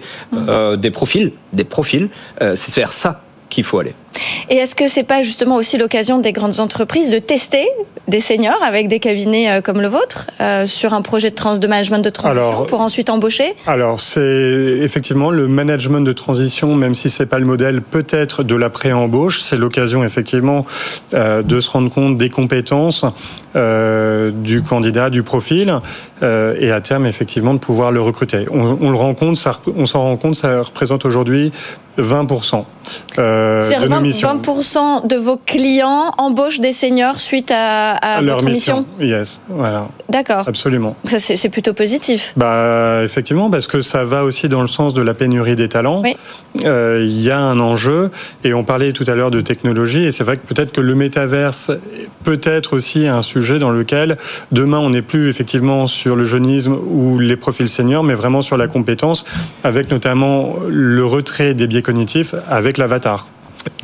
des 0.78 0.90
profils, 0.90 1.32
des 1.52 1.64
profils, 1.64 2.08
c'est 2.40 2.72
faire 2.72 2.92
ça 2.92 3.22
qu'il 3.54 3.64
faut 3.64 3.78
aller. 3.78 3.94
Et 4.50 4.56
est-ce 4.56 4.74
que 4.74 4.88
c'est 4.88 5.04
pas 5.04 5.22
justement 5.22 5.56
aussi 5.56 5.78
l'occasion 5.78 6.18
des 6.18 6.32
grandes 6.32 6.60
entreprises 6.60 7.10
de 7.10 7.18
tester 7.18 7.66
des 8.08 8.20
seniors 8.20 8.62
avec 8.62 8.88
des 8.88 9.00
cabinets 9.00 9.50
euh, 9.50 9.60
comme 9.60 9.80
le 9.80 9.88
vôtre 9.88 10.26
euh, 10.40 10.66
sur 10.66 10.92
un 10.92 11.02
projet 11.02 11.30
de, 11.30 11.34
trans 11.34 11.56
de 11.56 11.66
management 11.66 12.00
de 12.00 12.10
transition 12.10 12.66
pour 12.66 12.80
ensuite 12.80 13.10
embaucher? 13.10 13.54
Alors 13.66 14.00
c'est 14.00 14.78
effectivement 14.82 15.30
le 15.30 15.48
management 15.48 16.02
de 16.02 16.12
transition, 16.12 16.74
même 16.74 16.94
si 16.94 17.10
c'est 17.10 17.26
pas 17.26 17.38
le 17.38 17.46
modèle, 17.46 17.80
peut-être 17.80 18.42
de 18.42 18.54
la 18.54 18.70
pré-embauche. 18.70 19.40
C'est 19.40 19.56
l'occasion 19.56 20.04
effectivement 20.04 20.66
euh, 21.14 21.42
de 21.42 21.60
se 21.60 21.70
rendre 21.70 21.90
compte 21.90 22.16
des 22.16 22.30
compétences 22.30 23.04
du 23.54 24.62
candidat, 24.62 25.10
du 25.10 25.22
profil, 25.22 25.80
et 26.22 26.70
à 26.70 26.80
terme 26.80 27.06
effectivement 27.06 27.54
de 27.54 27.58
pouvoir 27.58 27.92
le 27.92 28.00
recruter. 28.00 28.46
On, 28.50 28.78
on 28.80 28.90
le 28.90 28.96
rend 28.96 29.14
compte, 29.14 29.36
ça, 29.36 29.52
on 29.76 29.86
s'en 29.86 30.02
rend 30.02 30.16
compte, 30.16 30.34
ça 30.34 30.62
représente 30.62 31.04
aujourd'hui 31.04 31.52
20%. 31.98 32.64
Euh, 33.18 33.80
de 33.80 33.86
20, 33.86 34.02
20% 34.02 35.06
de 35.06 35.16
vos 35.16 35.36
clients 35.36 36.12
embauchent 36.18 36.60
des 36.60 36.72
seniors 36.72 37.20
suite 37.20 37.50
à, 37.50 37.92
à 37.92 38.20
Leur 38.20 38.38
votre 38.38 38.50
mission. 38.50 38.84
Yes, 39.00 39.40
voilà. 39.48 39.88
D'accord. 40.08 40.44
Absolument. 40.46 40.96
Ça, 41.04 41.18
c'est 41.18 41.48
plutôt 41.48 41.72
positif. 41.72 42.32
Bah, 42.36 43.00
effectivement, 43.04 43.50
parce 43.50 43.66
que 43.66 43.80
ça 43.80 44.04
va 44.04 44.24
aussi 44.24 44.48
dans 44.48 44.60
le 44.60 44.66
sens 44.66 44.92
de 44.92 45.02
la 45.02 45.14
pénurie 45.14 45.56
des 45.56 45.68
talents. 45.68 46.02
Il 46.04 46.14
oui. 46.56 46.64
euh, 46.66 47.06
y 47.08 47.30
a 47.30 47.38
un 47.38 47.60
enjeu, 47.60 48.10
et 48.42 48.52
on 48.54 48.64
parlait 48.64 48.92
tout 48.92 49.04
à 49.06 49.14
l'heure 49.14 49.30
de 49.30 49.40
technologie, 49.40 50.04
et 50.04 50.12
c'est 50.12 50.24
vrai 50.24 50.36
que 50.36 50.46
peut-être 50.46 50.72
que 50.72 50.80
le 50.80 50.94
métaverse 50.94 51.70
peut 52.24 52.40
être 52.42 52.74
aussi 52.74 53.06
un 53.06 53.22
sujet 53.22 53.43
dans 53.52 53.70
lequel 53.70 54.16
demain 54.52 54.78
on 54.78 54.90
n'est 54.90 55.02
plus 55.02 55.28
effectivement 55.28 55.86
sur 55.86 56.16
le 56.16 56.24
jeunisme 56.24 56.72
ou 56.72 57.18
les 57.18 57.36
profils 57.36 57.68
seniors, 57.68 58.02
mais 58.02 58.14
vraiment 58.14 58.42
sur 58.42 58.56
la 58.56 58.66
compétence, 58.66 59.24
avec 59.62 59.90
notamment 59.90 60.56
le 60.68 61.04
retrait 61.04 61.54
des 61.54 61.66
biais 61.66 61.82
cognitifs 61.82 62.34
avec 62.48 62.78
l'avatar. 62.78 63.26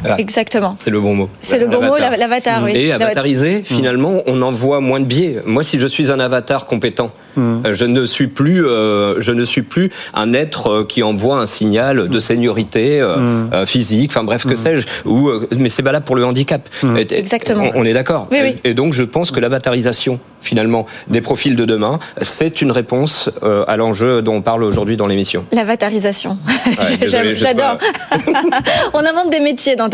Ah, 0.05 0.17
Exactement. 0.19 0.77
C'est 0.79 0.91
le 0.91 1.01
bon 1.01 1.15
mot. 1.15 1.29
C'est 1.41 1.59
le 1.59 1.67
bon 1.67 1.83
mot, 1.83 1.97
l'avatar, 1.97 2.63
oui. 2.65 2.73
Et 2.75 2.93
avatarisé, 2.93 3.63
finalement, 3.65 4.23
on 4.27 4.43
en 4.43 4.53
voit 4.53 4.81
moins 4.81 5.01
de 5.01 5.05
biais. 5.05 5.41
Moi, 5.45 5.63
si 5.63 5.79
je 5.79 5.87
suis 5.87 6.11
un 6.11 6.21
avatar 6.21 6.67
compétent, 6.67 7.13
mm. 7.37 7.71
je 7.71 7.85
ne 7.85 8.07
suis 8.07 8.29
plus, 8.29 8.67
euh, 8.67 9.21
je 9.21 9.33
ne 9.33 9.45
suis 9.45 9.63
plus 9.63 9.91
un 10.15 10.33
être 10.33 10.69
euh, 10.69 10.85
qui 10.85 11.03
envoie 11.03 11.39
un 11.39 11.47
signal 11.47 12.09
de 12.09 12.21
seniorité 12.21 13.01
euh, 13.01 13.17
mm. 13.17 13.67
physique, 13.67 14.13
enfin 14.13 14.25
bref, 14.25 14.45
que 14.45 14.55
mm. 14.55 14.57
sais-je. 14.57 14.87
Ou, 15.05 15.31
mais 15.57 15.69
c'est 15.69 15.83
valable 15.83 16.05
pour 16.05 16.17
le 16.17 16.25
handicap. 16.25 16.69
Et, 16.97 17.15
Exactement. 17.15 17.71
On, 17.75 17.81
on 17.81 17.85
est 17.85 17.93
d'accord. 17.93 18.29
Oui, 18.31 18.39
oui. 18.43 18.57
Et, 18.65 18.71
et 18.71 18.75
donc, 18.75 18.93
je 18.93 19.05
pense 19.05 19.31
que 19.31 19.41
l'avatarisation 19.41 20.21
finalement 20.41 20.87
des 21.09 21.21
profils 21.21 21.57
de 21.57 21.65
demain, 21.65 21.99
c'est 22.23 22.63
une 22.63 22.73
réponse 22.73 23.31
euh, 23.43 23.65
à 23.69 23.77
l'enjeu 23.77 24.23
dont 24.23 24.37
on 24.37 24.43
parle 24.43 24.65
aujourd'hui 24.65 24.97
dans 24.97 25.07
l'émission. 25.07 25.45
L'avatarisation. 25.53 26.39
Ouais, 26.47 27.09
J'adore. 27.35 27.79
on 28.95 29.01
invente 29.01 29.31
des 29.31 29.41
métiers 29.41 29.77
dans 29.77 29.89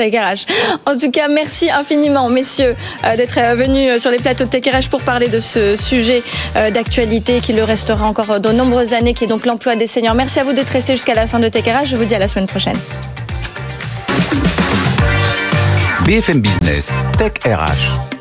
En 0.87 0.97
tout 0.97 1.11
cas, 1.11 1.29
merci 1.29 1.71
infiniment, 1.71 2.29
messieurs, 2.29 2.77
euh, 3.05 3.17
d'être 3.17 3.39
venus 3.57 4.01
sur 4.01 4.11
les 4.11 4.19
plateaux 4.19 4.45
de 4.45 4.51
Tech 4.51 4.65
RH 4.65 4.89
pour 4.91 5.03
parler 5.03 5.29
de 5.29 5.41
ce 5.41 5.77
sujet 5.77 6.23
euh, 6.57 6.71
d'actualité 6.71 7.41
qui 7.41 7.53
le 7.53 7.65
restera 7.65 8.07
encore 8.07 8.41
de 8.41 8.51
nombreuses 8.51 8.93
années, 8.93 9.15
qui 9.15 9.25
est 9.25 9.29
donc 9.29 9.47
l'emploi 9.47 9.77
des 9.77 9.87
seniors. 9.87 10.15
Merci 10.15 10.41
à 10.41 10.45
vous 10.45 10.53
d'être 10.53 10.71
restés 10.71 10.95
jusqu'à 10.95 11.15
la 11.15 11.27
fin 11.27 11.39
de 11.39 11.49
Tech 11.49 11.65
RH. 11.65 11.87
Je 11.87 11.97
vous 11.97 12.05
dis 12.05 12.15
à 12.15 12.19
la 12.19 12.29
semaine 12.29 12.47
prochaine. 12.47 12.77
BFM 16.05 16.41
Business, 16.41 16.95
Tech 17.19 17.33
RH. 17.45 18.16